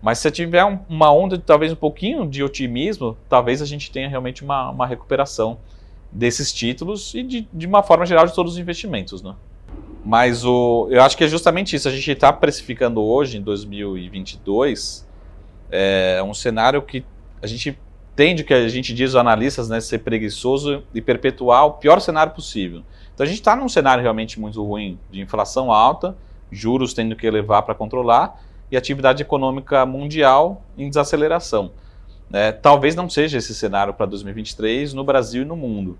[0.00, 4.08] Mas se tiver um, uma onda, talvez um pouquinho de otimismo, talvez a gente tenha
[4.08, 5.58] realmente uma, uma recuperação
[6.12, 9.34] desses títulos e de, de uma forma geral de todos os investimentos, né?
[10.04, 11.88] Mas o, eu acho que é justamente isso.
[11.88, 15.06] A gente está precificando hoje, em 2022,
[15.70, 17.04] é um cenário que
[17.42, 17.78] a gente
[18.14, 22.32] tende, que a gente diz, os analistas, né, ser preguiçoso e perpetuar o pior cenário
[22.32, 22.82] possível.
[23.14, 26.16] Então a gente está num cenário realmente muito ruim, de inflação alta,
[26.50, 31.70] juros tendo que elevar para controlar e atividade econômica mundial em desaceleração.
[32.32, 35.98] É, talvez não seja esse cenário para 2023 no Brasil e no mundo.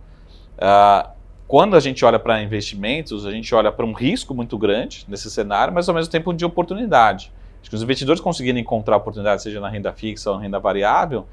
[0.59, 1.11] Ah,
[1.47, 5.31] quando a gente olha para investimentos, a gente olha para um risco muito grande nesse
[5.31, 7.33] cenário, mas ao mesmo tempo de oportunidade.
[7.61, 11.27] Acho que os investidores conseguirem encontrar oportunidade, seja na renda fixa ou na renda variável,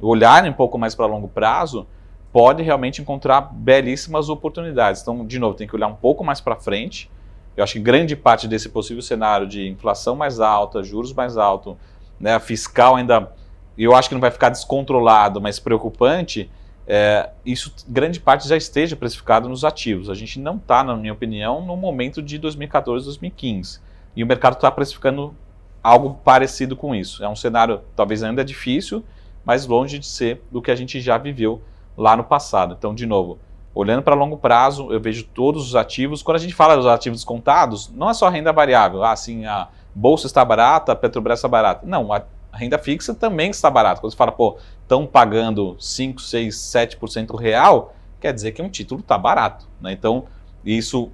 [0.00, 1.86] olharem um pouco mais para longo prazo,
[2.32, 5.02] pode realmente encontrar belíssimas oportunidades.
[5.02, 7.10] Então, de novo, tem que olhar um pouco mais para frente.
[7.56, 11.74] Eu acho que grande parte desse possível cenário de inflação mais alta, juros mais altos,
[12.20, 13.32] né, fiscal ainda,
[13.76, 16.50] eu acho que não vai ficar descontrolado, mas preocupante,
[16.86, 20.08] é, isso grande parte já esteja precificado nos ativos.
[20.08, 23.80] A gente não está, na minha opinião, no momento de 2014, 2015.
[24.16, 25.34] E o mercado está precificando
[25.82, 27.22] algo parecido com isso.
[27.24, 29.04] É um cenário talvez ainda difícil,
[29.44, 31.62] mas longe de ser do que a gente já viveu
[31.96, 32.76] lá no passado.
[32.78, 33.38] Então, de novo,
[33.74, 36.22] olhando para longo prazo, eu vejo todos os ativos.
[36.22, 39.68] Quando a gente fala dos ativos contados, não é só renda variável, ah, assim, a
[39.94, 41.86] bolsa está barata, a Petrobras está barata.
[41.86, 44.00] Não, a renda fixa também está barata.
[44.00, 49.00] Quando você fala, pô, estão pagando 5, 6, 7% real, quer dizer que um título
[49.00, 49.66] está barato.
[49.80, 49.92] Né?
[49.92, 50.24] Então,
[50.64, 51.10] isso,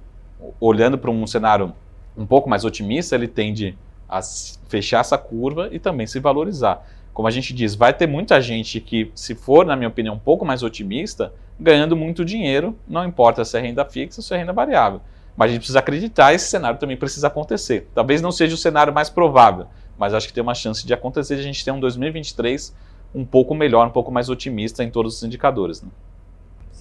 [0.59, 1.73] olhando para um cenário
[2.17, 4.21] um pouco mais otimista, ele tende a
[4.67, 6.85] fechar essa curva e também se valorizar.
[7.13, 10.19] Como a gente diz, vai ter muita gente que, se for, na minha opinião, um
[10.19, 14.37] pouco mais otimista, ganhando muito dinheiro, não importa se é renda fixa ou se é
[14.37, 14.99] renda variável.
[15.37, 17.89] Mas a gente precisa acreditar, esse cenário também precisa acontecer.
[17.95, 21.35] Talvez não seja o cenário mais provável, mas acho que tem uma chance de acontecer
[21.35, 22.75] de a gente ter um 2023
[23.13, 25.81] um pouco melhor, um pouco mais otimista em todos os indicadores.
[25.81, 25.89] Né?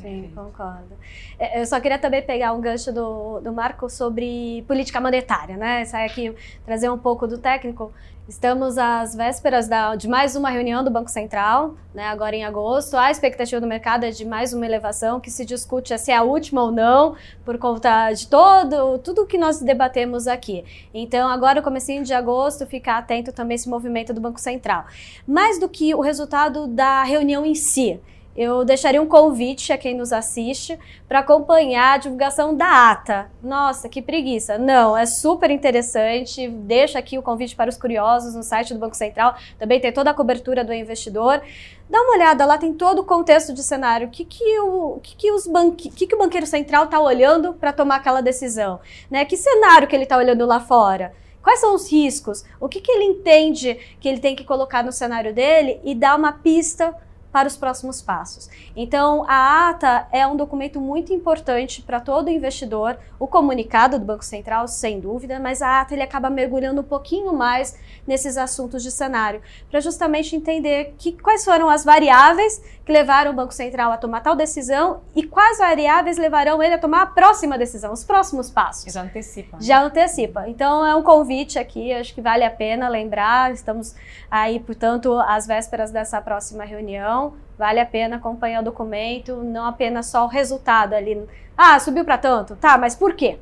[0.05, 0.99] Sim, concordo.
[1.39, 5.83] É, eu só queria também pegar um gancho do, do Marco sobre política monetária, né?
[5.87, 7.91] Sai aqui trazer um pouco do técnico.
[8.29, 12.97] Estamos às vésperas da, de mais uma reunião do Banco Central, né, agora em agosto.
[12.97, 16.23] A expectativa do mercado é de mais uma elevação, que se discute se é a
[16.23, 20.65] última ou não, por conta de todo tudo que nós debatemos aqui.
[20.93, 24.85] Então, agora, comecinho de agosto, ficar atento também esse movimento do Banco Central.
[25.27, 28.01] Mais do que o resultado da reunião em si,
[28.37, 33.31] eu deixaria um convite a quem nos assiste para acompanhar a divulgação da ata.
[33.41, 34.59] Nossa, que preguiça.
[34.59, 36.49] Não, é super interessante.
[36.49, 39.37] Deixa aqui o convite para os curiosos no site do Banco Central.
[39.57, 41.41] Também tem toda a cobertura do investidor.
[41.89, 44.09] Dá uma olhada, lá tem todo o contexto de cenário.
[44.09, 47.55] O que, que, o, que, que, os banque, que, que o banqueiro central está olhando
[47.55, 48.81] para tomar aquela decisão?
[49.09, 49.25] Né?
[49.25, 51.15] Que cenário que ele está olhando lá fora?
[51.41, 52.43] Quais são os riscos?
[52.59, 56.17] O que, que ele entende que ele tem que colocar no cenário dele e dar
[56.17, 56.97] uma pista
[57.35, 58.49] para os próximos passos.
[58.77, 64.25] Então, a ata é um documento muito importante para todo investidor, o comunicado do Banco
[64.25, 68.91] Central, sem dúvida, mas a ata ele acaba mergulhando um pouquinho mais nesses assuntos de
[68.93, 73.97] cenário, para justamente entender que, quais foram as variáveis que levaram o Banco Central a
[73.97, 78.49] tomar tal decisão e quais variáveis levarão ele a tomar a próxima decisão, os próximos
[78.49, 78.93] passos.
[78.93, 79.57] Já antecipa.
[79.57, 79.63] Né?
[79.63, 80.49] Já antecipa.
[80.49, 83.97] Então, é um convite aqui, acho que vale a pena lembrar, estamos
[84.31, 87.24] aí, portanto, às vésperas dessa próxima reunião
[87.59, 91.23] vale a pena acompanhar o documento, não apenas só o resultado ali.
[91.57, 92.57] Ah, subiu para tanto.
[92.57, 93.39] Tá, mas por quê?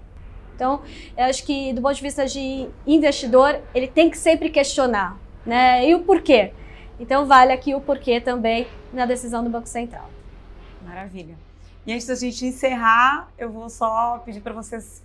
[0.54, 0.82] Então,
[1.16, 5.88] eu acho que do ponto de vista de investidor, ele tem que sempre questionar, né?
[5.88, 6.52] E o porquê?
[7.00, 10.08] Então, vale aqui o porquê também na decisão do Banco Central.
[10.84, 11.34] Maravilha.
[11.86, 15.02] E antes da gente encerrar, eu vou só pedir para vocês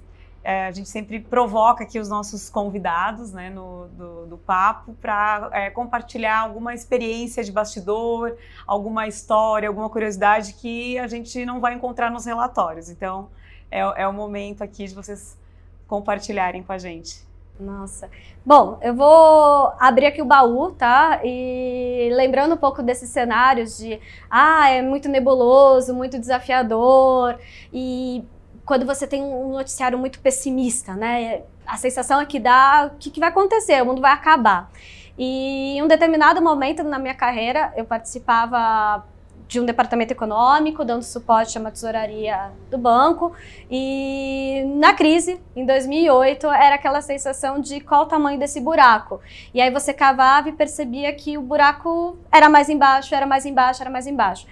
[0.48, 5.50] é, a gente sempre provoca aqui os nossos convidados né, no, do, do papo para
[5.52, 11.74] é, compartilhar alguma experiência de bastidor, alguma história, alguma curiosidade que a gente não vai
[11.74, 12.90] encontrar nos relatórios.
[12.90, 13.28] Então,
[13.70, 15.38] é, é o momento aqui de vocês
[15.86, 17.28] compartilharem com a gente.
[17.60, 18.10] Nossa.
[18.46, 21.20] Bom, eu vou abrir aqui o baú, tá?
[21.26, 27.38] E lembrando um pouco desses cenários de, ah, é muito nebuloso, muito desafiador
[27.74, 28.24] e
[28.68, 31.44] quando você tem um noticiário muito pessimista, né?
[31.66, 33.82] A sensação é que dá, o que, que vai acontecer?
[33.82, 34.70] O mundo vai acabar.
[35.18, 39.06] E em um determinado momento na minha carreira, eu participava
[39.48, 43.32] de um departamento econômico, dando suporte a uma tesouraria do banco.
[43.72, 49.22] E na crise, em 2008, era aquela sensação de qual o tamanho desse buraco.
[49.54, 53.82] E aí você cavava e percebia que o buraco era mais embaixo, era mais embaixo,
[53.82, 54.46] era mais embaixo.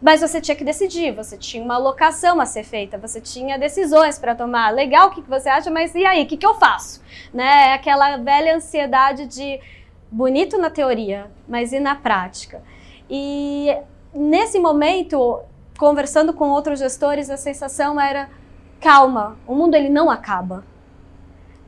[0.00, 4.18] Mas você tinha que decidir, você tinha uma alocação a ser feita, você tinha decisões
[4.18, 4.72] para tomar.
[4.72, 7.02] Legal, o que, que você acha, mas e aí, o que, que eu faço?
[7.34, 7.74] Né?
[7.74, 9.60] Aquela velha ansiedade de
[10.10, 12.62] bonito na teoria, mas e na prática?
[13.10, 13.76] E
[14.14, 15.40] nesse momento,
[15.78, 18.30] conversando com outros gestores, a sensação era
[18.80, 20.64] calma, o mundo ele não acaba.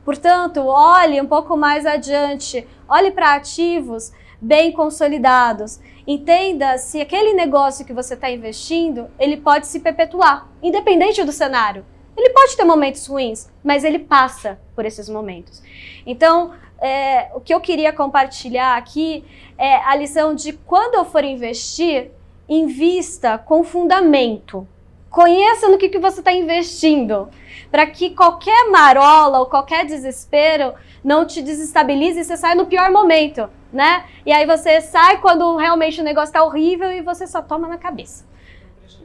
[0.03, 4.11] Portanto, olhe um pouco mais adiante, olhe para ativos
[4.43, 5.79] bem consolidados.
[6.05, 11.85] Entenda se aquele negócio que você está investindo, ele pode se perpetuar, independente do cenário.
[12.15, 15.63] Ele pode ter momentos ruins, mas ele passa por esses momentos.
[16.05, 19.23] Então, é, o que eu queria compartilhar aqui
[19.57, 22.11] é a lição de quando eu for investir,
[22.47, 24.67] invista com fundamento.
[25.09, 27.29] Conheça no que, que você está investindo,
[27.71, 30.73] para que qualquer marola ou qualquer desespero
[31.03, 34.05] não te desestabilize e você saia no pior momento, né?
[34.25, 37.77] E aí você sai quando realmente o negócio está horrível e você só toma na
[37.77, 38.25] cabeça.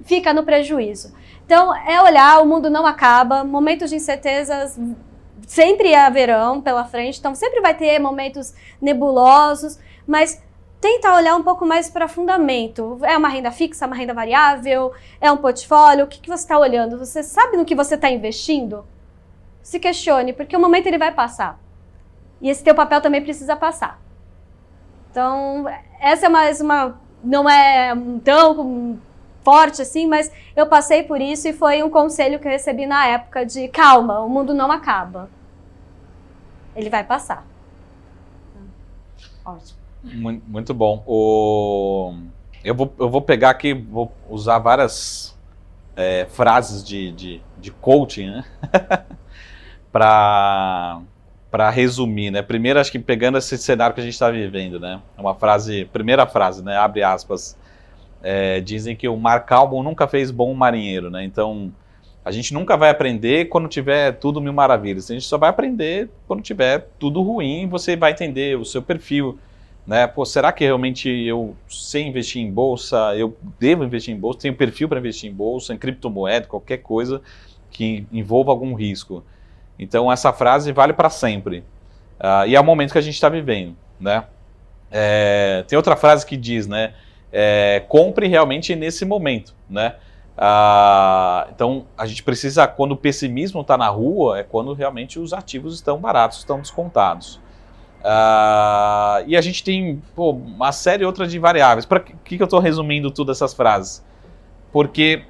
[0.04, 1.12] Fica no prejuízo.
[1.44, 4.78] Então, é olhar, o mundo não acaba, momentos de incertezas
[5.46, 10.42] sempre haverão pela frente, então sempre vai ter momentos nebulosos, mas
[10.80, 12.98] tenta olhar um pouco mais para fundamento.
[13.02, 16.04] É uma renda fixa, uma renda variável, é um portfólio?
[16.04, 16.98] O que, que você está olhando?
[16.98, 18.84] Você sabe no que você está investindo?
[19.62, 21.58] Se questione, porque o momento ele vai passar.
[22.40, 24.00] E esse teu papel também precisa passar.
[25.10, 25.66] Então,
[26.00, 27.00] essa é mais uma.
[27.22, 28.98] Não é tão
[29.42, 33.06] forte assim, mas eu passei por isso e foi um conselho que eu recebi na
[33.06, 35.30] época de calma, o mundo não acaba.
[36.76, 37.46] Ele vai passar.
[39.44, 39.78] Ótimo.
[40.04, 41.02] Muito, muito bom.
[41.06, 42.14] O...
[42.62, 45.36] Eu, vou, eu vou pegar aqui, vou usar várias
[45.96, 48.44] é, frases de, de, de coaching, né?
[49.90, 51.00] para
[51.50, 52.42] para resumir, né?
[52.42, 55.00] Primeiro, acho que pegando esse cenário que a gente está vivendo, né?
[55.16, 56.76] Uma frase, primeira frase, né?
[56.76, 57.56] Abre aspas.
[58.22, 61.24] É, dizem que o mar calmo nunca fez bom marinheiro, né?
[61.24, 61.72] Então,
[62.24, 65.10] a gente nunca vai aprender quando tiver tudo mil maravilhas.
[65.10, 67.66] A gente só vai aprender quando tiver tudo ruim.
[67.68, 69.38] Você vai entender o seu perfil,
[69.86, 70.06] né?
[70.06, 73.14] Pô, será que realmente eu sei investir em bolsa?
[73.16, 74.40] Eu devo investir em bolsa?
[74.40, 77.22] Tenho perfil para investir em bolsa, em criptomoeda, qualquer coisa
[77.70, 79.24] que envolva algum risco.
[79.78, 81.64] Então essa frase vale para sempre.
[82.18, 84.24] Uh, e é o momento que a gente está vivendo, né?
[84.90, 86.94] É, tem outra frase que diz, né?
[87.30, 89.94] É, compre realmente nesse momento, né?
[90.36, 95.32] Uh, então a gente precisa, quando o pessimismo está na rua, é quando realmente os
[95.32, 97.40] ativos estão baratos, estão descontados.
[97.98, 101.84] Uh, e a gente tem pô, uma série outra de variáveis.
[101.84, 104.04] Para que, que eu estou resumindo todas essas frases?
[104.72, 105.24] Porque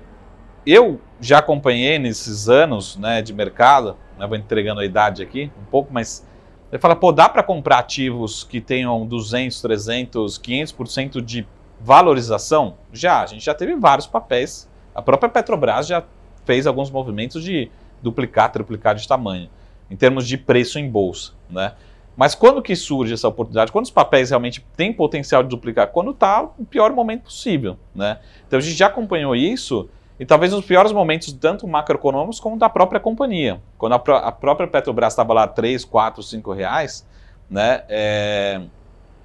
[0.72, 5.64] eu já acompanhei nesses anos né, de mercado, né, vou entregando a idade aqui um
[5.64, 6.26] pouco, mas
[6.70, 11.46] ele fala, pô, dá para comprar ativos que tenham 200, 300, 500% de
[11.80, 12.76] valorização?
[12.92, 14.68] Já, a gente já teve vários papéis.
[14.94, 16.04] A própria Petrobras já
[16.44, 17.70] fez alguns movimentos de
[18.02, 19.48] duplicar, triplicar de tamanho,
[19.90, 21.72] em termos de preço em bolsa, né?
[22.16, 23.70] Mas quando que surge essa oportunidade?
[23.70, 25.86] Quando os papéis realmente têm potencial de duplicar?
[25.86, 28.18] Quando está o pior momento possível, né?
[28.46, 29.88] Então a gente já acompanhou isso
[30.18, 33.60] e talvez nos piores momentos, tanto macroeconômicos como da própria companhia.
[33.76, 37.06] Quando a, a própria Petrobras estava lá 3, 4, 5 reais,
[37.48, 37.84] né?
[37.88, 38.60] É,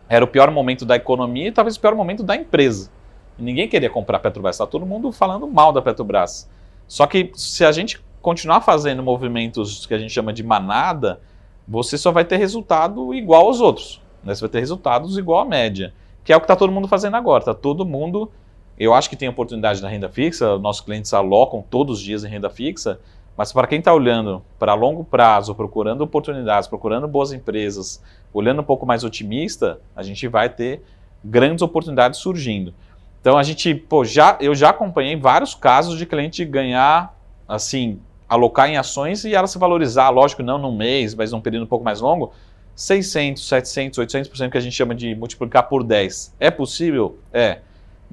[0.07, 2.91] era o pior momento da economia e talvez o pior momento da empresa.
[3.37, 6.49] Ninguém queria comprar Petrobras, está todo mundo falando mal da Petrobras.
[6.87, 11.19] Só que se a gente continuar fazendo movimentos que a gente chama de manada,
[11.67, 14.01] você só vai ter resultado igual aos outros.
[14.23, 14.35] Né?
[14.35, 17.15] Você vai ter resultados igual à média, que é o que está todo mundo fazendo
[17.15, 17.39] agora.
[17.41, 18.31] Está todo mundo.
[18.79, 22.27] Eu acho que tem oportunidade na renda fixa, nossos clientes alocam todos os dias em
[22.27, 22.99] renda fixa,
[23.37, 28.01] mas para quem está olhando para longo prazo, procurando oportunidades, procurando boas empresas,
[28.33, 30.83] olhando um pouco mais otimista, a gente vai ter
[31.23, 32.73] grandes oportunidades surgindo.
[33.21, 37.17] Então a gente, pô, já, eu já acompanhei vários casos de cliente ganhar,
[37.47, 41.63] assim, alocar em ações e ela se valorizar, lógico, não num mês, mas num período
[41.63, 42.33] um pouco mais longo,
[42.75, 46.35] 600, 700, 800% que a gente chama de multiplicar por 10.
[46.39, 47.17] É possível?
[47.31, 47.59] É.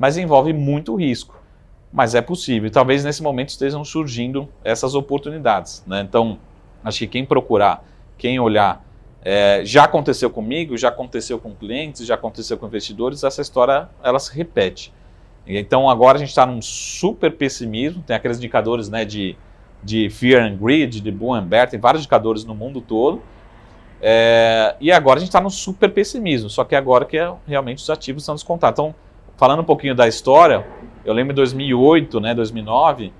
[0.01, 1.39] Mas envolve muito risco.
[1.93, 2.71] Mas é possível.
[2.71, 5.85] Talvez nesse momento estejam surgindo essas oportunidades.
[5.87, 6.01] Né?
[6.01, 6.39] Então,
[6.83, 7.85] acho que quem procurar,
[8.17, 8.83] quem olhar,
[9.23, 14.19] é, já aconteceu comigo, já aconteceu com clientes, já aconteceu com investidores, essa história ela
[14.19, 14.93] se repete.
[15.47, 19.37] Então agora a gente está num super pessimismo, tem aqueles indicadores né, de
[19.83, 23.23] de Fear and Greed, de and Bear, tem vários indicadores no mundo todo.
[24.03, 27.79] É, e agora a gente está no super pessimismo, só que agora que é, realmente
[27.79, 28.79] os ativos estão descontados.
[28.79, 28.95] Então,
[29.41, 30.66] falando um pouquinho da história,
[31.03, 33.11] eu lembro em 2008, né, 2009,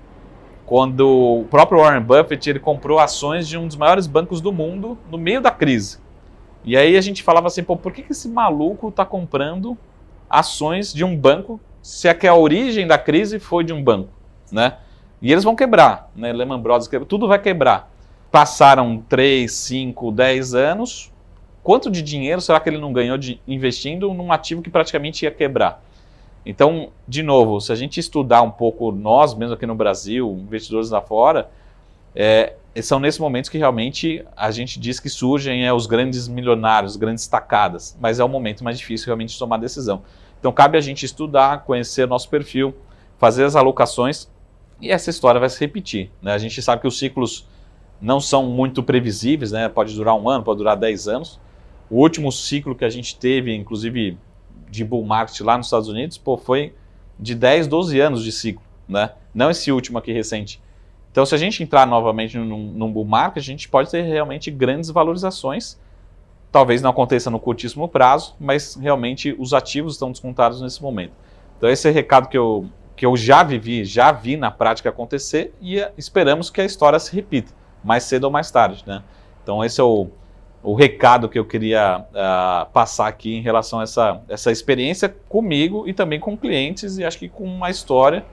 [0.67, 4.95] quando o próprio Warren Buffett ele comprou ações de um dos maiores bancos do mundo
[5.09, 5.97] no meio da crise.
[6.63, 9.75] E aí a gente falava assim, pô, por que, esse maluco está comprando
[10.29, 14.09] ações de um banco se é que a origem da crise foi de um banco,
[14.51, 14.77] né?
[15.19, 16.31] E eles vão quebrar, né?
[16.31, 17.91] Lehman Brothers, tudo vai quebrar
[18.31, 21.11] passaram 3, 5, 10 anos,
[21.61, 25.31] quanto de dinheiro será que ele não ganhou de, investindo num ativo que praticamente ia
[25.31, 25.83] quebrar?
[26.45, 30.89] Então, de novo, se a gente estudar um pouco nós, mesmo aqui no Brasil, investidores
[30.89, 31.49] lá fora,
[32.15, 36.95] é, são nesses momentos que realmente a gente diz que surgem é, os grandes milionários,
[36.95, 40.01] grandes tacadas, mas é o momento mais difícil realmente de tomar decisão.
[40.39, 42.73] Então, cabe a gente estudar, conhecer nosso perfil,
[43.19, 44.27] fazer as alocações
[44.81, 46.09] e essa história vai se repetir.
[46.21, 46.33] Né?
[46.33, 47.45] A gente sabe que os ciclos
[48.01, 49.69] não são muito previsíveis, né?
[49.69, 51.39] Pode durar um ano, pode durar 10 anos.
[51.87, 54.17] O último ciclo que a gente teve, inclusive
[54.71, 56.73] de bull market lá nos Estados Unidos, pô, foi
[57.19, 59.11] de 10, 12 anos de ciclo, né?
[59.33, 60.59] Não esse último aqui recente.
[61.11, 64.49] Então, se a gente entrar novamente num, num bull market, a gente pode ter realmente
[64.49, 65.77] grandes valorizações.
[66.51, 71.13] Talvez não aconteça no curtíssimo prazo, mas realmente os ativos estão descontados nesse momento.
[71.57, 72.65] Então, esse é o recado que eu,
[72.95, 77.13] que eu já vivi, já vi na prática acontecer e esperamos que a história se
[77.13, 77.53] repita
[77.83, 79.03] mais cedo ou mais tarde, né?
[79.43, 80.09] Então esse é o,
[80.63, 85.87] o recado que eu queria uh, passar aqui em relação a essa, essa experiência comigo
[85.87, 88.23] e também com clientes e acho que com uma história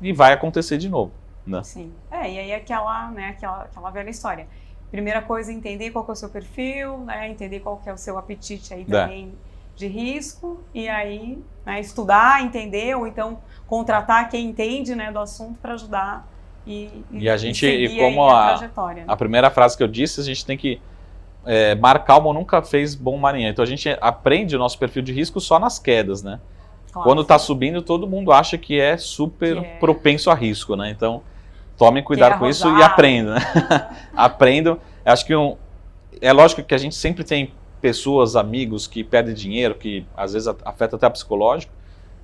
[0.00, 1.12] e vai acontecer de novo,
[1.46, 1.62] né?
[1.64, 1.92] Sim.
[2.10, 4.46] É, e aí aquela, né, aquela, aquela velha história.
[4.90, 8.72] Primeira coisa, entender qual é o seu perfil, né, entender qual é o seu apetite
[8.74, 8.84] aí é.
[8.84, 9.78] também é.
[9.78, 15.58] de risco e aí né, estudar, entender ou então contratar quem entende né, do assunto
[15.60, 16.28] para ajudar
[16.64, 19.04] e, e, a gente, e como a, a, né?
[19.08, 20.80] a, primeira frase que eu disse, a gente tem que
[21.44, 23.52] é, mar calmo nunca fez bom marinheiro.
[23.52, 26.40] Então a gente aprende o nosso perfil de risco só nas quedas, né?
[26.92, 27.08] Claro.
[27.08, 29.76] Quando está subindo, todo mundo acha que é super que é...
[29.78, 30.90] propenso a risco, né?
[30.90, 31.22] Então
[31.76, 33.40] tomem cuidado com isso e aprendam, né?
[34.14, 34.78] aprendam.
[35.04, 35.56] Acho que um,
[36.20, 40.48] é lógico que a gente sempre tem pessoas, amigos que perdem dinheiro, que às vezes
[40.64, 41.72] afeta até o psicológico.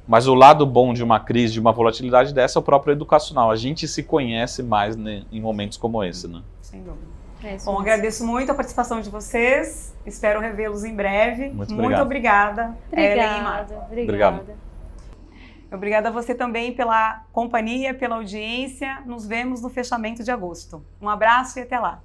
[0.06, 3.50] Mas o lado bom de uma crise, de uma volatilidade dessa é o próprio educacional.
[3.50, 6.40] A gente se conhece mais né, em momentos como esse, né?
[6.62, 7.17] Sem dúvida.
[7.42, 9.94] É bom, agradeço muito a participação de vocês.
[10.04, 11.50] Espero revê-los em breve.
[11.50, 12.76] Muito, muito obrigada.
[12.90, 13.86] Obrigada.
[13.90, 14.56] Obrigada.
[15.70, 19.02] Obrigada a você também pela companhia, pela audiência.
[19.04, 20.84] Nos vemos no fechamento de agosto.
[21.00, 22.00] Um abraço e até lá.